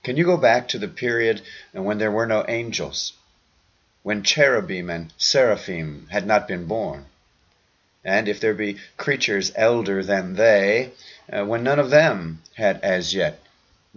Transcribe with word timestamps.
Can 0.07 0.15
you 0.15 0.23
go 0.23 0.37
back 0.37 0.69
to 0.69 0.79
the 0.79 0.87
period 0.87 1.41
when 1.73 1.97
there 1.97 2.09
were 2.09 2.25
no 2.25 2.45
angels, 2.47 3.11
when 4.03 4.23
cherubim 4.23 4.89
and 4.89 5.11
seraphim 5.17 6.07
had 6.09 6.25
not 6.25 6.47
been 6.47 6.65
born? 6.65 7.07
And 8.05 8.29
if 8.29 8.39
there 8.39 8.53
be 8.53 8.79
creatures 8.95 9.51
elder 9.53 10.01
than 10.01 10.35
they, 10.35 10.93
uh, 11.29 11.43
when 11.43 11.61
none 11.61 11.77
of 11.77 11.89
them 11.89 12.41
had 12.55 12.79
as 12.83 13.13
yet 13.13 13.41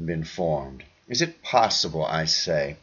been 0.04 0.24
formed? 0.24 0.82
Is 1.06 1.22
it 1.22 1.44
possible, 1.44 2.04
I 2.04 2.24
say, 2.24 2.74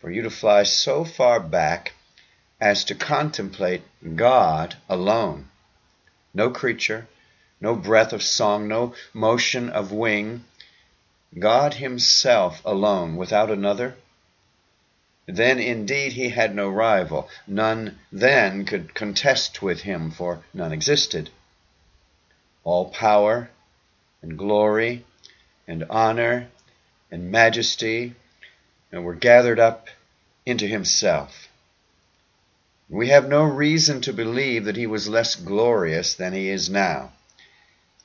for 0.00 0.10
you 0.10 0.22
to 0.22 0.28
fly 0.30 0.64
so 0.64 1.04
far 1.04 1.38
back 1.38 1.92
as 2.60 2.82
to 2.86 2.96
contemplate 2.96 3.82
God 4.16 4.74
alone? 4.88 5.48
No 6.34 6.50
creature, 6.50 7.06
no 7.60 7.76
breath 7.76 8.12
of 8.12 8.20
song, 8.20 8.66
no 8.66 8.96
motion 9.14 9.70
of 9.70 9.92
wing, 9.92 10.44
God 11.36 11.74
himself 11.74 12.62
alone, 12.64 13.16
without 13.16 13.50
another? 13.50 13.96
Then 15.26 15.58
indeed 15.58 16.14
he 16.14 16.30
had 16.30 16.54
no 16.54 16.68
rival. 16.70 17.28
None 17.46 17.98
then 18.10 18.64
could 18.64 18.94
contest 18.94 19.60
with 19.60 19.82
him, 19.82 20.10
for 20.10 20.42
none 20.54 20.72
existed. 20.72 21.28
All 22.64 22.90
power 22.90 23.50
and 24.22 24.38
glory 24.38 25.04
and 25.66 25.84
honor 25.90 26.48
and 27.10 27.30
majesty 27.30 28.14
and 28.90 29.04
were 29.04 29.14
gathered 29.14 29.58
up 29.60 29.88
into 30.46 30.66
himself. 30.66 31.48
We 32.88 33.08
have 33.08 33.28
no 33.28 33.42
reason 33.44 34.00
to 34.02 34.14
believe 34.14 34.64
that 34.64 34.76
he 34.76 34.86
was 34.86 35.08
less 35.08 35.36
glorious 35.36 36.14
than 36.14 36.32
he 36.32 36.48
is 36.48 36.70
now, 36.70 37.12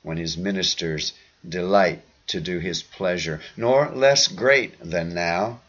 when 0.02 0.18
his 0.18 0.36
ministers 0.36 1.14
delight 1.48 2.02
to 2.26 2.40
do 2.40 2.58
his 2.58 2.82
pleasure, 2.82 3.40
nor 3.56 3.90
less 3.90 4.28
great 4.28 4.74
than 4.80 5.14
now, 5.14 5.60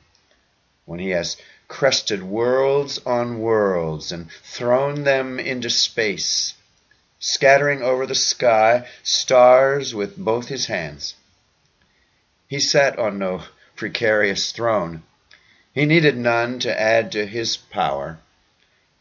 when 0.85 0.99
he 0.99 1.09
has 1.09 1.37
crested 1.67 2.23
worlds 2.23 2.99
on 3.05 3.39
worlds 3.39 4.11
and 4.11 4.31
thrown 4.43 5.03
them 5.03 5.39
into 5.39 5.69
space, 5.69 6.53
scattering 7.19 7.81
over 7.81 8.05
the 8.05 8.15
sky 8.15 8.87
stars 9.03 9.93
with 9.95 10.15
both 10.17 10.47
his 10.47 10.67
hands. 10.67 11.15
He 12.47 12.59
sat 12.59 12.97
on 12.99 13.17
no 13.17 13.43
precarious 13.75 14.51
throne. 14.51 15.03
He 15.73 15.85
needed 15.85 16.15
none 16.15 16.59
to 16.59 16.79
add 16.79 17.11
to 17.13 17.25
his 17.25 17.57
power. 17.57 18.19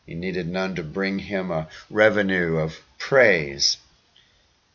He 0.06 0.14
needed 0.14 0.48
none 0.48 0.74
to 0.74 0.82
bring 0.82 1.18
him 1.18 1.50
a 1.50 1.68
revenue 1.90 2.56
of 2.56 2.80
praise. 2.98 3.76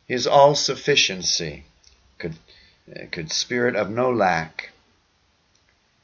His 0.06 0.26
all 0.26 0.54
sufficiency 0.54 1.64
could 2.18 2.36
Uh, 2.90 3.06
could 3.10 3.30
spirit 3.30 3.76
of 3.76 3.90
no 3.90 4.10
lack. 4.10 4.70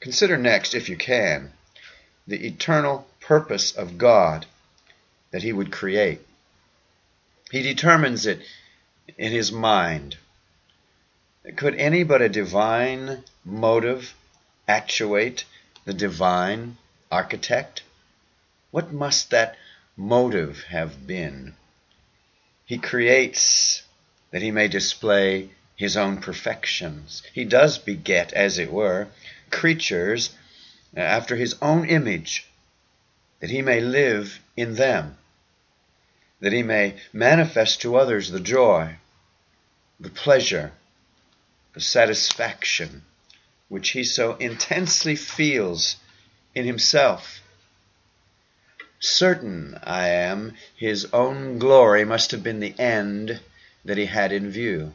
Consider 0.00 0.36
next, 0.36 0.74
if 0.74 0.88
you 0.88 0.96
can, 0.96 1.52
the 2.26 2.46
eternal 2.46 3.08
purpose 3.20 3.72
of 3.72 3.98
God 3.98 4.46
that 5.30 5.42
He 5.42 5.52
would 5.52 5.72
create. 5.72 6.20
He 7.50 7.62
determines 7.62 8.26
it 8.26 8.40
in 9.18 9.32
His 9.32 9.50
mind. 9.50 10.16
Could 11.56 11.74
any 11.76 12.02
but 12.02 12.22
a 12.22 12.28
divine 12.28 13.24
motive 13.44 14.14
actuate 14.68 15.44
the 15.84 15.94
divine 15.94 16.76
architect? 17.10 17.82
What 18.70 18.92
must 18.92 19.30
that 19.30 19.56
motive 19.96 20.64
have 20.64 21.06
been? 21.06 21.54
He 22.64 22.78
creates 22.78 23.82
that 24.32 24.42
he 24.42 24.50
may 24.50 24.68
display 24.68 25.50
his 25.76 25.96
own 25.96 26.16
perfections. 26.16 27.22
He 27.32 27.44
does 27.44 27.78
beget, 27.78 28.32
as 28.32 28.58
it 28.58 28.72
were, 28.72 29.08
creatures 29.50 30.30
uh, 30.96 31.00
after 31.00 31.36
his 31.36 31.54
own 31.60 31.86
image, 31.88 32.46
that 33.40 33.50
he 33.50 33.62
may 33.62 33.80
live 33.80 34.40
in 34.56 34.74
them, 34.74 35.18
that 36.40 36.52
he 36.52 36.62
may 36.62 36.96
manifest 37.12 37.82
to 37.82 37.96
others 37.96 38.30
the 38.30 38.40
joy, 38.40 38.96
the 40.00 40.10
pleasure, 40.10 40.72
the 41.74 41.80
satisfaction 41.80 43.02
which 43.68 43.90
he 43.90 44.04
so 44.04 44.36
intensely 44.36 45.16
feels 45.16 45.96
in 46.54 46.64
himself. 46.64 47.42
Certain 49.00 49.78
I 49.82 50.08
am 50.08 50.54
his 50.76 51.06
own 51.12 51.58
glory 51.58 52.04
must 52.04 52.30
have 52.30 52.42
been 52.42 52.60
the 52.60 52.78
end 52.78 53.40
that 53.84 53.98
he 53.98 54.06
had 54.06 54.32
in 54.32 54.50
view. 54.50 54.94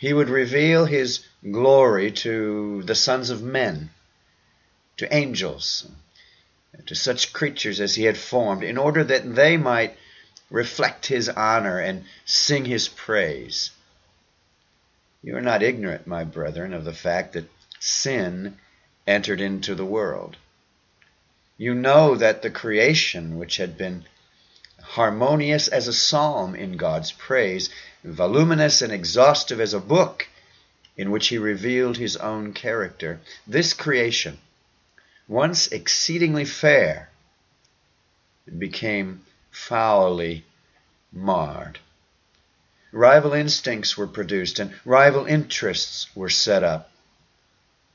He 0.00 0.14
would 0.14 0.30
reveal 0.30 0.86
his 0.86 1.26
glory 1.50 2.10
to 2.24 2.82
the 2.84 2.94
sons 2.94 3.28
of 3.28 3.42
men, 3.42 3.90
to 4.96 5.14
angels, 5.14 5.86
to 6.86 6.94
such 6.94 7.34
creatures 7.34 7.82
as 7.82 7.96
he 7.96 8.04
had 8.04 8.16
formed, 8.16 8.64
in 8.64 8.78
order 8.78 9.04
that 9.04 9.34
they 9.34 9.58
might 9.58 9.98
reflect 10.48 11.04
his 11.04 11.28
honor 11.28 11.78
and 11.78 12.06
sing 12.24 12.64
his 12.64 12.88
praise. 12.88 13.72
You 15.22 15.36
are 15.36 15.42
not 15.42 15.62
ignorant, 15.62 16.06
my 16.06 16.24
brethren, 16.24 16.72
of 16.72 16.86
the 16.86 16.94
fact 16.94 17.34
that 17.34 17.50
sin 17.78 18.56
entered 19.06 19.42
into 19.42 19.74
the 19.74 19.84
world. 19.84 20.38
You 21.58 21.74
know 21.74 22.14
that 22.14 22.40
the 22.40 22.50
creation, 22.50 23.36
which 23.36 23.58
had 23.58 23.76
been 23.76 24.06
harmonious 24.82 25.68
as 25.68 25.88
a 25.88 25.92
psalm 25.92 26.54
in 26.54 26.76
God's 26.76 27.12
praise, 27.12 27.70
voluminous 28.04 28.82
and 28.82 28.92
exhaustive 28.92 29.60
as 29.60 29.74
a 29.74 29.80
book 29.80 30.28
in 30.96 31.10
which 31.10 31.28
he 31.28 31.38
revealed 31.38 31.96
his 31.96 32.16
own 32.16 32.52
character. 32.52 33.20
This 33.46 33.72
creation, 33.72 34.38
once 35.28 35.68
exceedingly 35.68 36.44
fair, 36.44 37.08
became 38.58 39.24
foully 39.50 40.44
marred. 41.12 41.78
Rival 42.92 43.32
instincts 43.32 43.96
were 43.96 44.06
produced 44.06 44.58
and 44.58 44.74
rival 44.84 45.26
interests 45.26 46.08
were 46.14 46.28
set 46.28 46.64
up. 46.64 46.90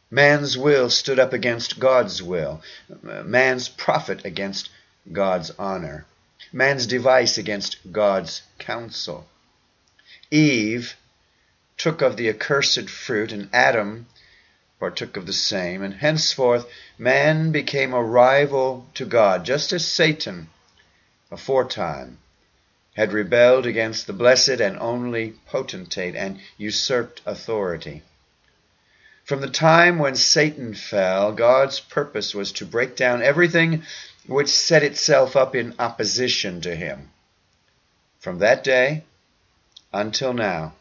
Man's 0.09 0.57
will 0.57 0.89
stood 0.89 1.19
up 1.19 1.33
against 1.33 1.79
God's 1.79 2.23
will, 2.23 2.61
man's 3.01 3.67
profit 3.67 4.23
against 4.23 4.69
God's 5.11 5.51
honor, 5.59 6.05
man's 6.51 6.87
device 6.87 7.37
against 7.37 7.77
God's 7.91 8.41
counsel. 8.59 9.27
Eve 10.31 10.95
took 11.77 12.01
of 12.01 12.17
the 12.17 12.29
accursed 12.29 12.89
fruit, 12.89 13.31
and 13.31 13.49
Adam 13.53 14.07
partook 14.79 15.17
of 15.17 15.25
the 15.25 15.33
same, 15.33 15.81
and 15.81 15.95
henceforth 15.95 16.65
man 16.97 17.51
became 17.51 17.93
a 17.93 18.03
rival 18.03 18.87
to 18.93 19.05
God, 19.05 19.45
just 19.45 19.71
as 19.73 19.87
Satan 19.87 20.49
aforetime, 21.31 22.17
had 22.95 23.11
rebelled 23.11 23.65
against 23.65 24.07
the 24.07 24.13
blessed 24.13 24.61
and 24.61 24.77
only 24.79 25.33
potentate 25.47 26.15
and 26.15 26.39
usurped 26.57 27.21
authority. 27.25 28.03
From 29.23 29.41
the 29.41 29.49
time 29.49 29.97
when 29.97 30.15
Satan 30.15 30.75
fell, 30.75 31.31
God's 31.31 31.79
purpose 31.79 32.35
was 32.35 32.51
to 32.53 32.65
break 32.65 32.95
down 32.95 33.23
everything 33.23 33.83
which 34.27 34.49
set 34.49 34.83
itself 34.83 35.35
up 35.35 35.55
in 35.55 35.75
opposition 35.77 36.61
to 36.61 36.75
him. 36.75 37.11
From 38.19 38.39
that 38.39 38.63
day 38.63 39.03
until 39.93 40.33
now, 40.33 40.73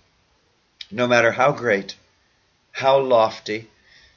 no 0.90 1.06
matter 1.06 1.32
how 1.32 1.52
great, 1.52 1.94
how 2.72 2.98
lofty, 2.98 3.70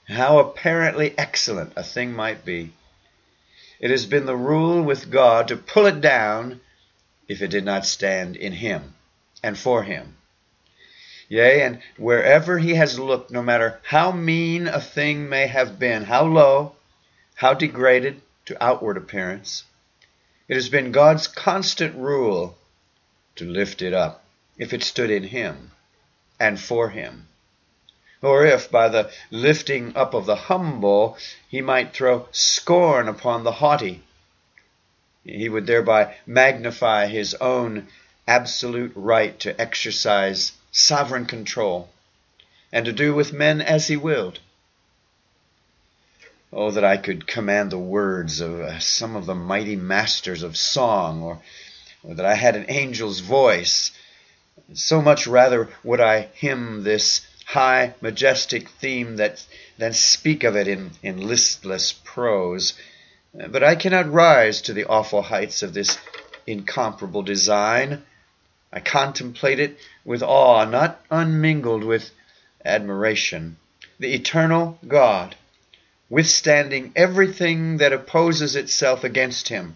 how 0.08 0.40
apparently 0.40 1.14
excellent 1.18 1.74
a 1.76 1.84
thing 1.84 2.14
might 2.14 2.46
be, 2.46 2.72
it 3.80 3.92
has 3.92 4.06
been 4.06 4.26
the 4.26 4.36
rule 4.36 4.82
with 4.82 5.12
God 5.12 5.50
to 5.50 5.58
pull 5.58 5.86
it 5.86 6.02
down 6.02 6.62
if 7.28 7.42
it 7.42 7.50
did 7.50 7.66
not 7.66 7.86
stand 7.86 8.36
in 8.36 8.54
Him 8.54 8.96
and 9.44 9.58
for 9.58 9.84
Him. 9.84 10.16
Yea, 11.30 11.62
and 11.62 11.82
wherever 11.98 12.58
He 12.58 12.76
has 12.76 12.98
looked, 12.98 13.30
no 13.30 13.44
matter 13.44 13.80
how 13.84 14.12
mean 14.12 14.68
a 14.68 14.80
thing 14.80 15.28
may 15.28 15.48
have 15.48 15.78
been, 15.78 16.06
how 16.06 16.24
low, 16.24 16.76
how 17.36 17.54
degraded 17.54 18.22
to 18.48 18.64
outward 18.64 18.98
appearance, 18.98 19.64
it 20.48 20.56
has 20.56 20.68
been 20.68 20.92
God's 20.92 21.28
constant 21.28 21.96
rule 21.96 22.58
to 23.36 23.46
lift 23.46 23.82
it 23.82 23.94
up 23.94 24.26
if 24.58 24.74
it 24.74 24.84
stood 24.84 25.12
in 25.12 25.24
Him 25.24 25.72
and 26.40 26.60
for 26.60 26.90
Him 26.90 27.28
or 28.22 28.46
if 28.46 28.72
by 28.72 28.90
the 28.90 29.12
lifting 29.30 29.96
up 29.96 30.14
of 30.14 30.26
the 30.26 30.36
humble 30.36 31.18
he 31.48 31.62
might 31.62 31.94
throw 31.94 32.28
scorn 32.32 33.08
upon 33.08 33.44
the 33.44 33.52
haughty. 33.52 34.02
He 35.24 35.50
would 35.50 35.68
thereby 35.68 36.16
magnify 36.26 37.08
his 37.08 37.36
own 37.36 37.88
absolute 38.28 38.92
right 38.96 39.40
to 39.42 39.60
exercise 39.62 40.54
sovereign 40.72 41.26
control 41.26 41.90
and 42.72 42.86
to 42.86 42.92
do 42.92 43.14
with 43.14 43.34
men 43.34 43.62
as 43.62 43.88
he 43.88 43.98
willed. 43.98 44.40
Oh, 46.54 46.72
that 46.72 46.86
I 46.86 46.96
could 46.96 47.28
command 47.28 47.72
the 47.72 47.78
words 47.78 48.40
of 48.40 48.82
some 48.82 49.18
of 49.18 49.26
the 49.26 49.36
mighty 49.36 49.76
masters 49.76 50.44
of 50.44 50.56
song, 50.56 51.22
or, 51.22 51.42
or 52.04 52.16
that 52.16 52.26
I 52.26 52.36
had 52.36 52.56
an 52.56 52.66
angel's 52.66 53.20
voice. 53.20 53.92
So 54.74 55.02
much 55.02 55.28
rather 55.28 55.68
would 55.84 56.00
I 56.00 56.30
hymn 56.34 56.84
this 56.84 57.28
high, 57.46 57.96
majestic 58.00 58.70
theme 58.70 59.18
that, 59.18 59.46
than 59.78 59.92
speak 59.92 60.46
of 60.46 60.56
it 60.56 60.70
in, 60.70 60.92
in 61.04 61.28
listless 61.28 61.92
prose. 61.92 62.74
But 63.34 63.64
I 63.64 63.76
cannot 63.76 64.12
rise 64.12 64.62
to 64.62 64.74
the 64.74 64.86
awful 64.86 65.22
heights 65.22 65.64
of 65.64 65.74
this 65.74 65.98
incomparable 66.46 67.24
design. 67.24 68.04
I 68.72 68.80
contemplate 68.80 69.60
it 69.60 69.78
with 70.06 70.24
awe, 70.24 70.64
not 70.64 71.04
unmingled 71.12 71.84
with 71.84 72.10
admiration. 72.64 73.58
The 74.00 74.14
eternal 74.14 74.80
God, 74.88 75.36
withstanding 76.10 76.92
everything 76.96 77.78
that 77.78 77.92
opposes 77.92 78.56
itself 78.56 79.04
against 79.04 79.50
him, 79.50 79.76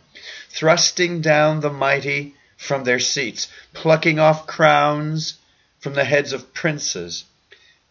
thrusting 0.50 1.20
down 1.22 1.60
the 1.60 1.70
mighty 1.70 2.34
from 2.56 2.84
their 2.84 3.00
seats, 3.00 3.48
plucking 3.74 4.18
off 4.20 4.48
crowns 4.48 5.38
from 5.80 5.94
the 5.94 6.06
heads 6.06 6.32
of 6.32 6.54
princes, 6.54 7.26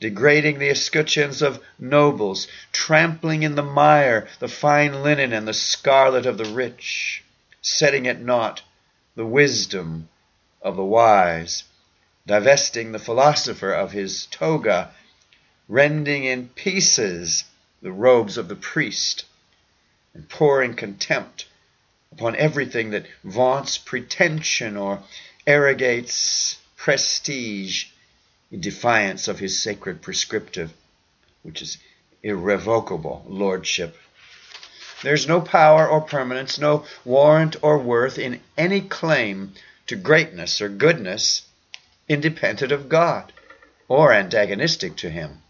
degrading 0.00 0.58
the 0.58 0.70
escutcheons 0.70 1.42
of 1.42 1.62
nobles, 1.78 2.46
trampling 2.72 3.42
in 3.42 3.56
the 3.56 3.62
mire 3.62 4.26
the 4.38 4.48
fine 4.48 5.02
linen 5.02 5.32
and 5.32 5.46
the 5.46 5.52
scarlet 5.52 6.24
of 6.24 6.38
the 6.38 6.44
rich, 6.44 7.22
setting 7.60 8.06
at 8.06 8.20
naught 8.20 8.62
the 9.16 9.26
wisdom 9.26 10.08
of 10.62 10.76
the 10.76 10.84
wise, 10.84 11.64
divesting 12.26 12.92
the 12.92 12.98
philosopher 12.98 13.72
of 13.72 13.92
his 13.92 14.26
toga, 14.26 14.94
rending 15.68 16.24
in 16.24 16.48
pieces 16.48 17.44
the 17.82 17.92
robes 17.92 18.36
of 18.36 18.48
the 18.48 18.56
priest, 18.56 19.24
and 20.14 20.28
pouring 20.28 20.74
contempt 20.74 21.46
upon 22.12 22.36
everything 22.36 22.90
that 22.90 23.06
vaunts 23.24 23.78
pretension 23.78 24.76
or 24.76 25.02
arrogates 25.46 26.58
prestige 26.76 27.86
in 28.50 28.60
defiance 28.60 29.28
of 29.28 29.38
his 29.38 29.60
sacred 29.60 30.02
prescriptive, 30.02 30.72
which 31.42 31.62
is 31.62 31.78
irrevocable 32.22 33.24
lordship. 33.28 33.96
There's 35.02 35.26
no 35.26 35.40
power 35.40 35.88
or 35.88 36.02
permanence, 36.02 36.58
no 36.58 36.84
warrant 37.04 37.56
or 37.62 37.78
worth 37.78 38.18
in 38.18 38.40
any 38.58 38.82
claim 38.82 39.54
to 39.86 39.96
greatness 39.96 40.60
or 40.60 40.68
goodness 40.68 41.42
independent 42.08 42.72
of 42.72 42.88
God 42.88 43.32
or 43.88 44.12
antagonistic 44.12 44.96
to 44.96 45.10
Him. 45.10 45.42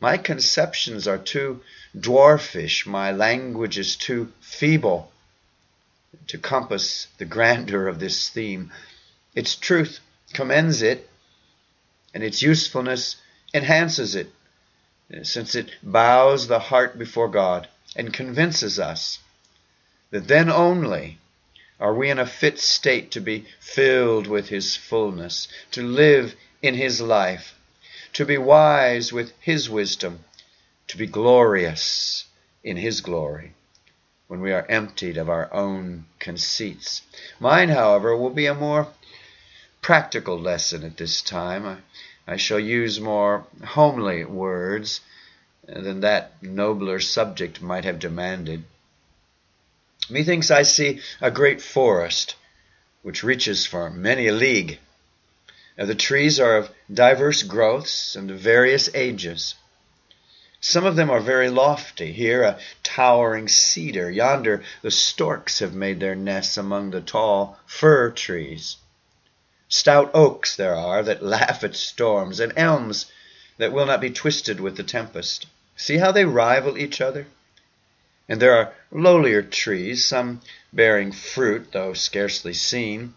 My 0.00 0.16
conceptions 0.16 1.06
are 1.06 1.18
too 1.18 1.62
dwarfish, 1.94 2.86
my 2.86 3.12
language 3.12 3.78
is 3.78 3.96
too 3.96 4.32
feeble 4.40 5.12
to 6.26 6.38
compass 6.38 7.08
the 7.18 7.26
grandeur 7.26 7.86
of 7.86 8.00
this 8.00 8.28
theme. 8.30 8.72
Its 9.34 9.54
truth 9.54 10.00
commends 10.32 10.80
it 10.80 11.08
and 12.14 12.24
its 12.24 12.40
usefulness 12.40 13.16
enhances 13.52 14.14
it, 14.14 14.32
since 15.22 15.54
it 15.54 15.70
bows 15.82 16.48
the 16.48 16.58
heart 16.58 16.98
before 16.98 17.28
God 17.28 17.68
and 17.94 18.12
convinces 18.12 18.78
us 18.78 19.18
that 20.10 20.28
then 20.28 20.48
only 20.50 21.18
are 21.78 21.94
we 21.94 22.10
in 22.10 22.18
a 22.18 22.26
fit 22.26 22.58
state 22.58 23.10
to 23.10 23.20
be 23.20 23.46
filled 23.58 24.26
with 24.26 24.48
His 24.48 24.76
fullness, 24.76 25.48
to 25.72 25.82
live 25.82 26.34
in 26.62 26.74
His 26.74 27.00
life, 27.00 27.54
to 28.12 28.24
be 28.24 28.38
wise 28.38 29.12
with 29.12 29.32
His 29.40 29.68
wisdom, 29.68 30.24
to 30.88 30.96
be 30.96 31.06
glorious 31.06 32.24
in 32.62 32.76
His 32.76 33.00
glory 33.00 33.54
when 34.28 34.40
we 34.40 34.52
are 34.52 34.66
emptied 34.68 35.16
of 35.16 35.28
our 35.28 35.52
own 35.52 36.06
conceits. 36.20 37.02
Mine, 37.40 37.68
however, 37.68 38.16
will 38.16 38.30
be 38.30 38.46
a 38.46 38.54
more 38.54 38.86
practical 39.82 40.38
lesson 40.38 40.84
at 40.84 40.96
this 40.96 41.20
time. 41.20 41.66
I, 41.66 41.78
I 42.26 42.36
shall 42.36 42.60
use 42.60 43.00
more 43.00 43.46
homely 43.64 44.24
words 44.24 45.00
than 45.66 46.00
that 46.00 46.42
nobler 46.42 47.00
subject 47.00 47.60
might 47.60 47.84
have 47.84 47.98
demanded. 47.98 48.64
Methinks 50.08 50.50
I 50.50 50.62
see 50.62 51.00
a 51.20 51.30
great 51.30 51.60
forest 51.60 52.36
which 53.02 53.24
reaches 53.24 53.66
for 53.66 53.90
many 53.90 54.26
a 54.26 54.32
league. 54.32 54.78
The 55.82 55.94
trees 55.94 56.38
are 56.38 56.58
of 56.58 56.70
diverse 56.92 57.42
growths 57.42 58.14
and 58.14 58.30
of 58.30 58.38
various 58.38 58.90
ages. 58.92 59.54
Some 60.60 60.84
of 60.84 60.94
them 60.94 61.08
are 61.08 61.20
very 61.20 61.48
lofty. 61.48 62.12
Here 62.12 62.42
a 62.42 62.58
towering 62.82 63.48
cedar, 63.48 64.10
yonder 64.10 64.62
the 64.82 64.90
storks 64.90 65.60
have 65.60 65.72
made 65.72 65.98
their 65.98 66.14
nests 66.14 66.58
among 66.58 66.90
the 66.90 67.00
tall 67.00 67.58
fir 67.64 68.10
trees. 68.10 68.76
Stout 69.70 70.10
oaks 70.12 70.54
there 70.54 70.76
are 70.76 71.02
that 71.02 71.22
laugh 71.22 71.64
at 71.64 71.74
storms, 71.74 72.40
and 72.40 72.52
elms 72.56 73.06
that 73.56 73.72
will 73.72 73.86
not 73.86 74.02
be 74.02 74.10
twisted 74.10 74.60
with 74.60 74.76
the 74.76 74.82
tempest. 74.82 75.46
See 75.76 75.96
how 75.96 76.12
they 76.12 76.26
rival 76.26 76.76
each 76.76 77.00
other? 77.00 77.26
And 78.28 78.38
there 78.38 78.54
are 78.54 78.74
lowlier 78.92 79.40
trees, 79.40 80.04
some 80.04 80.42
bearing 80.74 81.10
fruit, 81.10 81.72
though 81.72 81.94
scarcely 81.94 82.52
seen, 82.52 83.14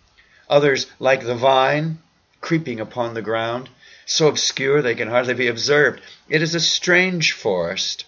others 0.49 0.87
like 0.97 1.25
the 1.25 1.35
vine, 1.35 1.97
creeping 2.43 2.79
upon 2.79 3.15
the 3.15 3.21
ground, 3.23 3.67
so 4.05 4.27
obscure 4.27 4.81
they 4.81 4.93
can 4.93 5.07
hardly 5.07 5.33
be 5.33 5.47
observed. 5.47 5.99
It 6.29 6.43
is 6.43 6.53
a 6.53 6.59
strange 6.59 7.31
forest, 7.31 8.05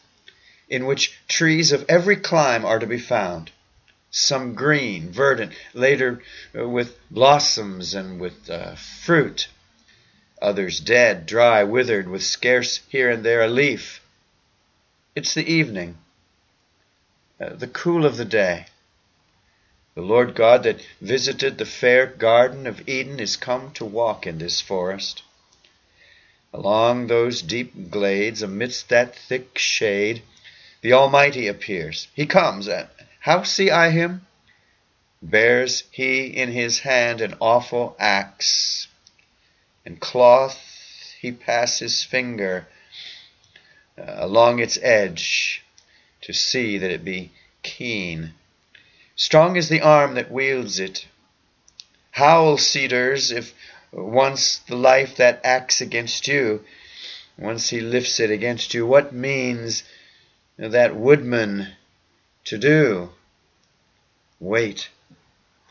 in 0.70 0.86
which 0.86 1.18
trees 1.28 1.72
of 1.72 1.86
every 1.90 2.18
clime 2.18 2.66
are 2.66 2.78
to 2.78 2.86
be 2.86 3.00
found 3.00 3.50
some 4.16 4.56
green, 4.56 5.12
verdant, 5.12 5.52
later 5.74 6.22
uh, 6.58 6.68
with 6.68 6.98
blossoms 7.12 7.94
and 7.94 8.18
with 8.18 8.50
uh, 8.50 8.74
fruit, 8.76 9.50
others 10.42 10.80
dead, 10.80 11.26
dry, 11.26 11.64
withered, 11.64 12.08
with 12.08 12.24
scarce 12.24 12.80
here 12.88 13.10
and 13.10 13.26
there 13.26 13.42
a 13.42 13.48
leaf. 13.48 14.02
It's 15.16 15.34
the 15.34 15.46
evening, 15.46 15.98
uh, 17.42 17.56
the 17.56 17.68
cool 17.68 18.06
of 18.06 18.16
the 18.16 18.24
day. 18.24 18.68
The 19.96 20.02
Lord 20.02 20.36
God 20.36 20.64
that 20.64 20.86
visited 21.00 21.58
the 21.58 21.66
fair 21.66 22.06
garden 22.06 22.68
of 22.68 22.86
Eden 22.86 23.18
is 23.18 23.38
come 23.38 23.72
to 23.76 23.86
walk 23.86 24.28
in 24.28 24.40
this 24.40 24.60
forest. 24.60 25.24
Along 26.52 27.08
those 27.08 27.42
deep 27.42 27.90
glades, 27.90 28.42
amidst 28.42 28.90
that 28.90 29.16
thick 29.16 29.58
shade, 29.58 30.22
the 30.82 30.92
Almighty 30.92 31.48
appears. 31.48 32.10
He 32.14 32.26
comes, 32.26 32.68
and 32.68 32.90
how 33.22 33.44
see 33.44 33.72
I 33.72 33.92
him? 33.92 34.28
Bears 35.22 35.86
he 35.92 36.26
in 36.26 36.52
his 36.52 36.80
hand 36.80 37.22
an 37.22 37.36
awful 37.40 37.96
axe, 37.98 38.90
and 39.86 40.02
cloth 40.02 41.16
he 41.22 41.32
pass 41.32 41.80
his 41.80 42.04
finger 42.04 42.68
uh, 43.98 44.04
along 44.18 44.60
its 44.60 44.78
edge 44.82 45.64
to 46.20 46.34
see 46.34 46.78
that 46.80 46.92
it 46.92 47.06
be 47.06 47.32
keen. 47.64 48.34
Strong 49.16 49.56
is 49.56 49.70
the 49.70 49.82
arm 49.82 50.16
that 50.16 50.30
wields 50.30 50.80
it. 50.80 51.08
Howl, 52.12 52.58
cedars, 52.58 53.32
if 53.32 53.54
once 53.92 54.58
the 54.68 54.76
life 54.76 55.16
that 55.16 55.40
acts 55.44 55.80
against 55.80 56.28
you, 56.28 56.66
once 57.38 57.70
he 57.70 57.80
lifts 57.80 58.20
it 58.20 58.30
against 58.30 58.74
you, 58.74 58.86
what 58.86 59.14
means 59.14 59.84
that 60.58 60.96
woodman 60.96 61.70
to 62.44 62.58
do? 62.58 63.10
Wait, 64.40 64.90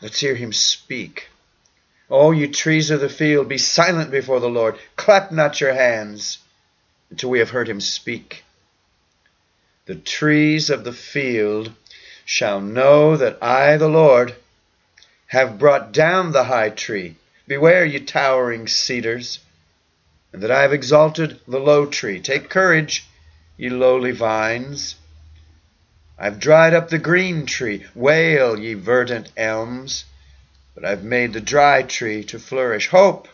let's 0.01 0.19
hear 0.19 0.35
him 0.35 0.51
speak. 0.51 1.29
O 2.09 2.31
you 2.31 2.47
trees 2.47 2.89
of 2.89 2.99
the 2.99 3.09
field, 3.09 3.47
be 3.47 3.57
silent 3.57 4.11
before 4.11 4.39
the 4.39 4.49
Lord. 4.49 4.77
Clap 4.95 5.31
not 5.31 5.61
your 5.61 5.73
hands 5.73 6.39
until 7.09 7.29
we 7.29 7.39
have 7.39 7.49
heard 7.51 7.69
him 7.69 7.81
speak. 7.81 8.43
The 9.85 9.95
trees 9.95 10.69
of 10.69 10.83
the 10.83 10.93
field 10.93 11.71
shall 12.25 12.59
know 12.59 13.15
that 13.15 13.37
I, 13.41 13.77
the 13.77 13.87
Lord, 13.87 14.35
have 15.27 15.59
brought 15.59 15.91
down 15.91 16.31
the 16.31 16.45
high 16.45 16.71
tree. 16.71 17.15
Beware, 17.47 17.85
ye 17.85 17.99
towering 17.99 18.67
cedars, 18.67 19.39
and 20.33 20.41
that 20.41 20.51
I 20.51 20.63
have 20.63 20.73
exalted 20.73 21.39
the 21.47 21.59
low 21.59 21.85
tree. 21.85 22.19
Take 22.19 22.49
courage, 22.49 23.07
ye 23.55 23.69
lowly 23.69 24.11
vines. 24.11 24.95
I've 26.17 26.39
dried 26.39 26.73
up 26.73 26.89
the 26.89 26.97
green 26.97 27.45
tree. 27.45 27.85
Wail, 27.93 28.57
ye 28.59 28.73
verdant 28.73 29.31
elms. 29.37 30.05
But 30.73 30.83
I've 30.83 31.03
made 31.03 31.33
the 31.33 31.41
dry 31.41 31.83
tree 31.83 32.23
to 32.25 32.39
flourish. 32.39 32.87
Hope, 32.89 33.27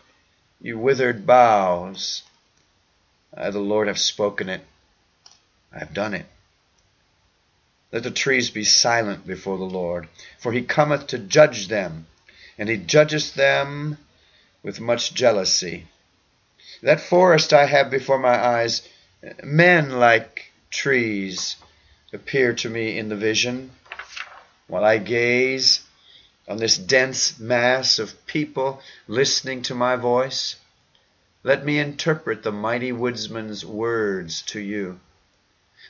ye 0.60 0.74
withered 0.74 1.26
boughs. 1.26 2.24
I, 3.36 3.50
the 3.52 3.60
Lord, 3.60 3.88
have 3.88 4.00
spoken 4.00 4.50
it. 4.50 4.62
I 5.74 5.80
have 5.80 5.94
done 5.94 6.14
it. 6.14 6.26
Let 7.92 8.04
the 8.04 8.12
trees 8.12 8.50
be 8.50 8.64
silent 8.64 9.28
before 9.28 9.58
the 9.58 9.64
Lord, 9.64 10.08
for 10.40 10.54
he 10.54 10.62
cometh 10.62 11.08
to 11.08 11.18
judge 11.18 11.68
them, 11.68 12.08
and 12.58 12.70
he 12.70 12.78
judgeth 12.78 13.34
them 13.34 13.98
with 14.64 14.80
much 14.80 15.14
jealousy. 15.14 15.88
That 16.82 17.02
forest 17.02 17.54
I 17.54 17.66
have 17.66 17.92
before 17.92 18.18
my 18.18 18.36
eyes, 18.36 18.82
men 19.44 20.00
like 20.00 20.52
trees 20.70 21.58
appear 22.14 22.54
to 22.54 22.70
me 22.70 22.98
in 22.98 23.10
the 23.10 23.16
vision. 23.16 23.72
While 24.68 24.86
I 24.86 24.98
gaze 24.98 25.82
on 26.48 26.58
this 26.58 26.78
dense 26.78 27.40
mass 27.40 28.00
of 28.00 28.26
people 28.26 28.82
listening 29.08 29.62
to 29.64 29.76
my 29.76 29.96
voice, 29.98 30.56
let 31.44 31.66
me 31.66 31.78
interpret 31.78 32.44
the 32.44 32.52
mighty 32.52 32.92
woodsman's 32.92 33.66
words 33.66 34.42
to 34.44 34.60
you. 34.60 35.00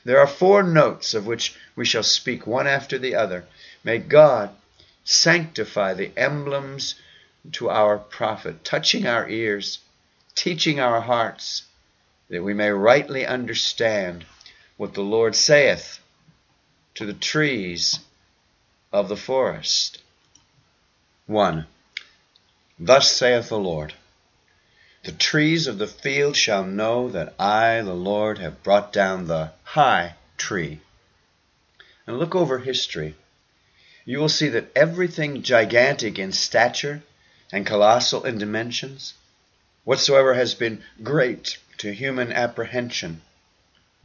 There 0.04 0.18
are 0.18 0.26
four 0.26 0.62
notes 0.62 1.14
of 1.14 1.26
which 1.26 1.54
we 1.76 1.84
shall 1.84 2.02
speak 2.02 2.46
one 2.46 2.66
after 2.66 2.98
the 2.98 3.14
other. 3.14 3.44
May 3.84 3.98
God 3.98 4.50
sanctify 5.04 5.94
the 5.94 6.12
emblems 6.16 6.96
to 7.52 7.70
our 7.70 7.98
profit, 7.98 8.64
touching 8.64 9.06
our 9.06 9.28
ears, 9.28 9.78
teaching 10.34 10.80
our 10.80 11.00
hearts, 11.00 11.64
that 12.28 12.42
we 12.42 12.54
may 12.54 12.70
rightly 12.70 13.26
understand 13.26 14.24
what 14.76 14.94
the 14.94 15.02
Lord 15.02 15.36
saith 15.36 15.98
to 16.94 17.06
the 17.06 17.12
trees 17.12 18.00
of 18.92 19.08
the 19.08 19.16
forest. 19.16 19.98
1. 21.26 21.66
Thus 22.78 23.12
saith 23.12 23.48
the 23.48 23.58
Lord 23.58 23.94
the 25.04 25.10
trees 25.10 25.66
of 25.66 25.78
the 25.78 25.86
field 25.88 26.36
shall 26.36 26.62
know 26.62 27.08
that 27.08 27.34
I, 27.36 27.80
the 27.82 27.92
Lord, 27.92 28.38
have 28.38 28.62
brought 28.62 28.92
down 28.92 29.26
the 29.26 29.50
high 29.64 30.14
tree. 30.36 30.80
And 32.06 32.20
look 32.20 32.36
over 32.36 32.58
history. 32.58 33.16
You 34.04 34.20
will 34.20 34.28
see 34.28 34.48
that 34.50 34.70
everything 34.76 35.42
gigantic 35.42 36.20
in 36.20 36.30
stature 36.30 37.02
and 37.50 37.66
colossal 37.66 38.24
in 38.24 38.38
dimensions, 38.38 39.14
whatsoever 39.82 40.34
has 40.34 40.54
been 40.54 40.84
great 41.02 41.58
to 41.78 41.92
human 41.92 42.32
apprehension, 42.32 43.22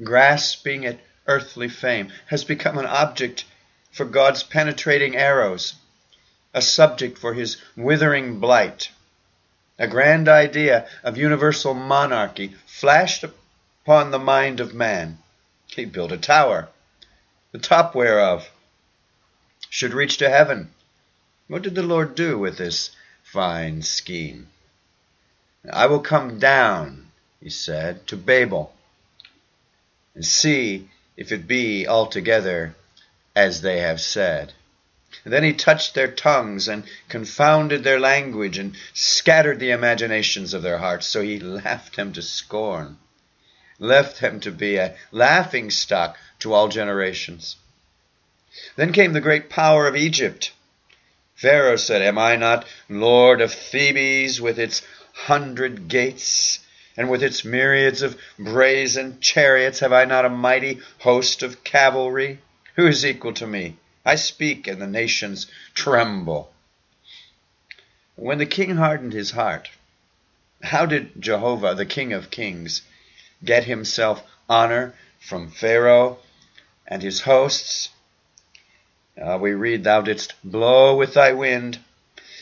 grasping 0.04 0.84
at 0.84 1.00
earthly 1.28 1.70
fame, 1.70 2.12
has 2.28 2.44
become 2.44 2.80
an 2.80 2.88
object 2.88 3.46
for 3.92 4.06
God's 4.06 4.42
penetrating 4.42 5.16
arrows, 5.16 5.76
a 6.56 6.62
subject 6.62 7.20
for 7.20 7.36
his 7.36 7.58
withering 7.76 8.40
blight 8.40 8.90
a 9.80 9.88
grand 9.88 10.28
idea 10.28 10.88
of 11.04 11.18
universal 11.18 11.74
monarchy 11.74 12.56
flashed 12.66 13.24
upon 13.24 14.12
the 14.12 14.20
mind 14.20 14.60
of 14.60 14.74
man. 14.74 15.18
He 15.68 15.86
built 15.86 16.12
a 16.12 16.18
tower, 16.18 16.70
the 17.52 17.60
top 17.60 17.94
whereof 17.94 18.50
should 19.70 19.94
reach 19.94 20.18
to 20.18 20.30
heaven. 20.30 20.72
What 21.48 21.62
did 21.62 21.76
the 21.76 21.84
Lord 21.84 22.16
do 22.16 22.38
with 22.38 22.58
this 22.58 22.92
fine 23.24 23.82
scheme? 23.82 24.48
I 25.72 25.86
will 25.88 26.00
come 26.00 26.40
down, 26.40 27.12
he 27.40 27.50
said, 27.50 28.08
to 28.08 28.18
Babel, 28.18 28.74
and 30.16 30.26
see 30.26 30.90
if 31.16 31.32
it 31.32 31.48
be 31.48 31.88
altogether 31.88 32.76
as 33.36 33.62
they 33.62 33.80
have 33.80 34.02
said. 34.02 34.54
And 35.24 35.34
then 35.34 35.44
he 35.44 35.54
touched 35.54 35.94
their 35.94 36.08
tongues 36.08 36.68
and 36.68 36.84
confounded 37.10 37.84
their 37.84 38.00
language 38.00 38.58
and 38.58 38.76
scattered 38.94 39.60
the 39.60 39.72
imaginations 39.72 40.54
of 40.54 40.62
their 40.62 40.78
hearts. 40.78 41.08
So 41.08 41.22
he 41.22 41.40
laughed 41.40 41.96
them 41.96 42.14
to 42.14 42.22
scorn, 42.22 42.98
left 43.80 44.22
them 44.22 44.40
to 44.42 44.52
be 44.52 44.78
a 44.78 44.96
laughing 45.12 45.72
stock 45.72 46.18
to 46.40 46.54
all 46.54 46.68
generations. 46.68 47.56
Then 48.76 48.92
came 48.92 49.14
the 49.14 49.22
great 49.22 49.50
power 49.50 49.88
of 49.88 49.96
Egypt. 49.96 50.52
Pharaoh 51.36 51.76
said, 51.76 52.02
Am 52.02 52.18
I 52.18 52.36
not 52.36 52.66
Lord 52.90 53.42
of 53.42 53.54
Thebes 53.54 54.42
with 54.42 54.58
its 54.58 54.82
hundred 55.14 55.88
gates? 55.88 56.60
And 56.98 57.12
with 57.12 57.22
its 57.22 57.46
myriads 57.46 58.02
of 58.02 58.18
brazen 58.40 59.20
chariots, 59.20 59.82
have 59.82 59.94
I 59.94 60.06
not 60.06 60.26
a 60.26 60.30
mighty 60.30 60.80
host 61.00 61.44
of 61.44 61.64
cavalry? 61.64 62.40
Who 62.76 62.88
is 62.88 63.06
equal 63.06 63.34
to 63.34 63.46
me? 63.46 63.76
I 64.08 64.16
speak, 64.16 64.68
and 64.68 64.82
the 64.82 64.88
nations 64.88 65.48
tremble. 65.74 66.54
When 68.16 68.38
the 68.38 68.46
king 68.46 68.78
hardened 68.78 69.12
his 69.12 69.32
heart, 69.32 69.70
how 70.64 70.86
did 70.86 71.22
Jehovah, 71.22 71.76
the 71.76 71.86
King 71.86 72.14
of 72.14 72.30
Kings, 72.30 72.84
get 73.44 73.66
himself 73.66 74.24
honor 74.48 74.96
from 75.20 75.52
Pharaoh 75.52 76.20
and 76.88 77.02
his 77.02 77.20
hosts? 77.20 77.90
Uh, 79.22 79.38
we 79.42 79.52
read, 79.52 79.84
Thou 79.84 80.00
didst 80.00 80.36
blow 80.42 80.96
with 80.96 81.14
thy 81.14 81.34
wind, 81.34 81.80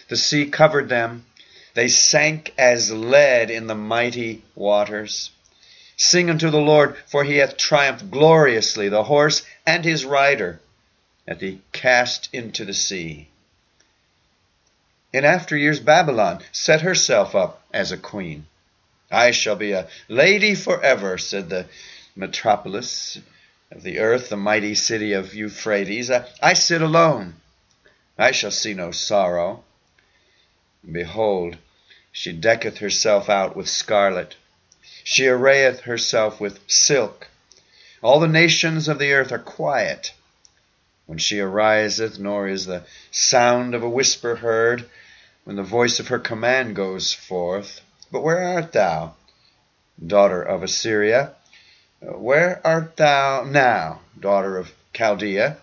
the 0.07 0.17
sea 0.17 0.45
covered 0.45 0.87
them, 0.87 1.25
they 1.73 1.87
sank 1.87 2.53
as 2.59 2.91
lead 2.91 3.49
in 3.49 3.65
the 3.65 3.73
mighty 3.73 4.43
waters. 4.53 5.31
Sing 5.97 6.29
unto 6.29 6.51
the 6.51 6.61
Lord, 6.61 6.95
for 7.07 7.23
he 7.23 7.37
hath 7.37 7.57
triumphed 7.57 8.11
gloriously, 8.11 8.87
the 8.87 9.05
horse 9.05 9.41
and 9.65 9.83
his 9.83 10.05
rider 10.05 10.59
that 11.25 11.41
he 11.41 11.61
cast 11.71 12.29
into 12.33 12.65
the 12.65 12.73
sea. 12.73 13.27
In 15.11 15.25
after 15.25 15.57
years, 15.57 15.79
Babylon 15.79 16.43
set 16.51 16.81
herself 16.81 17.35
up 17.35 17.63
as 17.73 17.91
a 17.91 17.97
queen. 17.97 18.45
I 19.09 19.31
shall 19.31 19.55
be 19.55 19.71
a 19.71 19.87
lady 20.07 20.55
forever, 20.55 21.17
said 21.17 21.49
the 21.49 21.67
metropolis 22.15 23.17
of 23.71 23.81
the 23.81 23.99
earth, 23.99 24.29
the 24.29 24.37
mighty 24.37 24.75
city 24.75 25.13
of 25.13 25.33
Euphrates. 25.33 26.11
I, 26.11 26.27
I 26.41 26.53
sit 26.53 26.81
alone. 26.81 27.35
I 28.17 28.31
shall 28.31 28.51
see 28.51 28.73
no 28.73 28.91
sorrow. 28.91 29.63
Behold, 30.89 31.57
she 32.11 32.31
decketh 32.31 32.77
herself 32.77 33.29
out 33.29 33.55
with 33.55 33.67
scarlet. 33.67 34.35
She 35.03 35.27
arrayeth 35.27 35.81
herself 35.81 36.39
with 36.39 36.59
silk. 36.67 37.27
All 38.01 38.19
the 38.19 38.27
nations 38.27 38.87
of 38.87 38.99
the 38.99 39.13
earth 39.13 39.31
are 39.31 39.39
quiet 39.39 40.13
when 41.05 41.17
she 41.17 41.39
ariseth, 41.39 42.17
nor 42.17 42.47
is 42.47 42.65
the 42.65 42.83
sound 43.11 43.75
of 43.75 43.83
a 43.83 43.89
whisper 43.89 44.37
heard, 44.37 44.85
when 45.43 45.55
the 45.55 45.63
voice 45.63 45.99
of 45.99 46.07
her 46.07 46.19
command 46.19 46.75
goes 46.75 47.13
forth. 47.13 47.81
But 48.11 48.21
where 48.21 48.41
art 48.41 48.71
thou, 48.73 49.13
daughter 50.05 50.41
of 50.41 50.63
Assyria? 50.63 51.33
Uh, 52.01 52.17
where 52.17 52.59
art 52.65 52.97
thou 52.97 53.43
now, 53.43 54.01
daughter 54.19 54.57
of 54.57 54.73
Chaldea? 54.93 55.57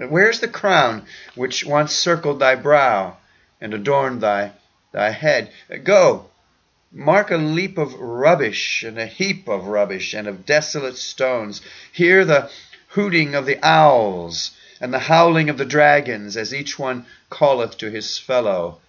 Uh, 0.00 0.06
where 0.08 0.28
is 0.28 0.40
the 0.40 0.48
crown 0.48 1.06
which 1.34 1.64
once 1.64 1.92
circled 1.92 2.40
thy 2.40 2.56
brow 2.56 3.16
and 3.60 3.72
adorned 3.72 4.20
thy, 4.20 4.52
thy 4.92 5.10
head? 5.10 5.52
Uh, 5.72 5.76
go, 5.76 6.26
mark 6.90 7.30
a 7.30 7.36
leap 7.36 7.78
of 7.78 7.94
rubbish 7.94 8.82
and 8.82 8.98
a 8.98 9.06
heap 9.06 9.46
of 9.46 9.66
rubbish 9.66 10.12
and 10.14 10.26
of 10.26 10.44
desolate 10.44 10.96
stones. 10.96 11.60
Hear 11.92 12.24
the 12.24 12.50
hooting 12.88 13.36
of 13.36 13.46
the 13.46 13.64
owls 13.64 14.56
and 14.80 14.92
the 14.92 14.98
howling 14.98 15.48
of 15.50 15.58
the 15.58 15.64
dragons, 15.64 16.36
as 16.36 16.54
each 16.54 16.78
one 16.78 17.06
calleth 17.30 17.76
to 17.78 17.90
his 17.90 18.18
fellow 18.18 18.80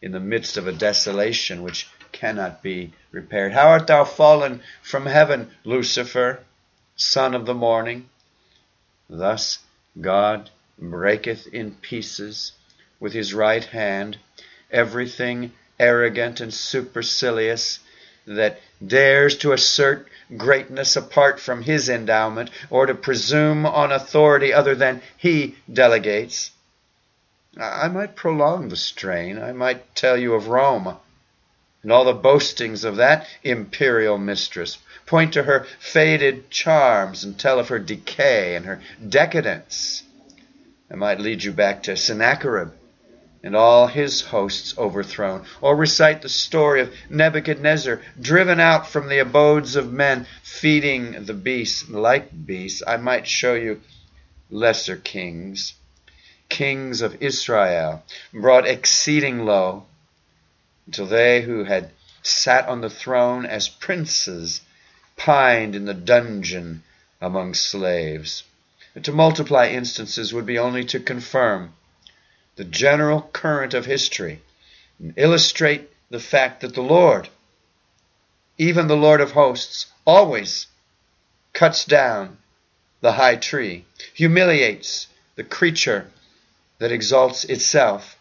in 0.00 0.12
the 0.12 0.20
midst 0.20 0.56
of 0.56 0.66
a 0.66 0.72
desolation 0.72 1.62
which 1.62 1.88
cannot 2.12 2.62
be 2.62 2.92
repaired. 3.10 3.52
How 3.52 3.68
art 3.68 3.86
thou 3.86 4.04
fallen 4.04 4.62
from 4.82 5.06
heaven, 5.06 5.50
Lucifer, 5.64 6.40
son 6.96 7.34
of 7.34 7.46
the 7.46 7.54
morning? 7.54 8.08
Thus 9.08 9.58
God 10.00 10.50
breaketh 10.78 11.46
in 11.48 11.72
pieces 11.76 12.52
with 13.00 13.12
his 13.12 13.34
right 13.34 13.64
hand 13.64 14.18
everything 14.70 15.52
arrogant 15.78 16.40
and 16.40 16.52
supercilious 16.52 17.80
that 18.26 18.60
dares 18.84 19.36
to 19.38 19.52
assert 19.52 20.08
greatness 20.36 20.96
apart 20.96 21.40
from 21.40 21.62
his 21.62 21.88
endowment 21.88 22.50
or 22.70 22.86
to 22.86 22.94
presume 22.94 23.66
on 23.66 23.92
authority 23.92 24.52
other 24.52 24.74
than 24.74 25.02
he 25.16 25.56
delegates. 25.72 26.50
I 27.60 27.88
might 27.88 28.16
prolong 28.16 28.68
the 28.68 28.76
strain. 28.76 29.40
I 29.40 29.52
might 29.52 29.94
tell 29.94 30.16
you 30.16 30.34
of 30.34 30.48
Rome 30.48 30.96
and 31.82 31.90
all 31.90 32.04
the 32.04 32.14
boastings 32.14 32.84
of 32.84 32.96
that 32.96 33.26
imperial 33.42 34.16
mistress, 34.16 34.78
point 35.04 35.32
to 35.32 35.42
her 35.42 35.66
faded 35.80 36.48
charms 36.48 37.24
and 37.24 37.38
tell 37.38 37.58
of 37.58 37.68
her 37.68 37.78
decay 37.78 38.54
and 38.54 38.64
her 38.66 38.80
decadence. 39.06 40.04
I 40.90 40.94
might 40.94 41.20
lead 41.20 41.42
you 41.42 41.52
back 41.52 41.82
to 41.84 41.96
Sennacherib 41.96 42.72
and 43.44 43.56
all 43.56 43.88
his 43.88 44.20
hosts 44.20 44.76
overthrown, 44.78 45.44
or 45.60 45.74
recite 45.74 46.22
the 46.22 46.28
story 46.28 46.80
of 46.80 46.94
Nebuchadnezzar 47.10 48.00
driven 48.20 48.60
out 48.60 48.88
from 48.88 49.08
the 49.08 49.18
abodes 49.18 49.74
of 49.74 49.92
men, 49.92 50.26
feeding 50.42 51.24
the 51.24 51.34
beasts 51.34 51.88
like 51.88 52.46
beasts. 52.46 52.82
I 52.86 52.98
might 52.98 53.26
show 53.26 53.54
you 53.54 53.80
lesser 54.48 54.96
kings, 54.96 55.74
kings 56.48 57.00
of 57.00 57.20
Israel, 57.20 58.04
brought 58.32 58.66
exceeding 58.66 59.44
low, 59.44 59.86
until 60.86 61.06
they 61.06 61.42
who 61.42 61.64
had 61.64 61.90
sat 62.22 62.68
on 62.68 62.80
the 62.80 62.90
throne 62.90 63.44
as 63.44 63.68
princes 63.68 64.60
pined 65.16 65.74
in 65.74 65.84
the 65.84 65.94
dungeon 65.94 66.82
among 67.20 67.54
slaves. 67.54 68.44
To 69.02 69.10
multiply 69.10 69.68
instances 69.68 70.32
would 70.32 70.46
be 70.46 70.58
only 70.58 70.84
to 70.84 71.00
confirm 71.00 71.72
the 72.62 72.68
general 72.68 73.22
current 73.32 73.74
of 73.74 73.86
history 73.86 74.40
and 75.00 75.12
illustrate 75.16 75.90
the 76.10 76.20
fact 76.20 76.60
that 76.60 76.72
the 76.74 76.80
Lord, 76.80 77.28
even 78.56 78.86
the 78.86 78.96
Lord 78.96 79.20
of 79.20 79.32
hosts, 79.32 79.86
always 80.06 80.68
cuts 81.52 81.84
down 81.84 82.38
the 83.00 83.14
high 83.14 83.34
tree, 83.34 83.84
humiliates 84.14 85.08
the 85.34 85.42
creature 85.42 86.06
that 86.78 86.92
exalts 86.92 87.42
itself, 87.42 88.16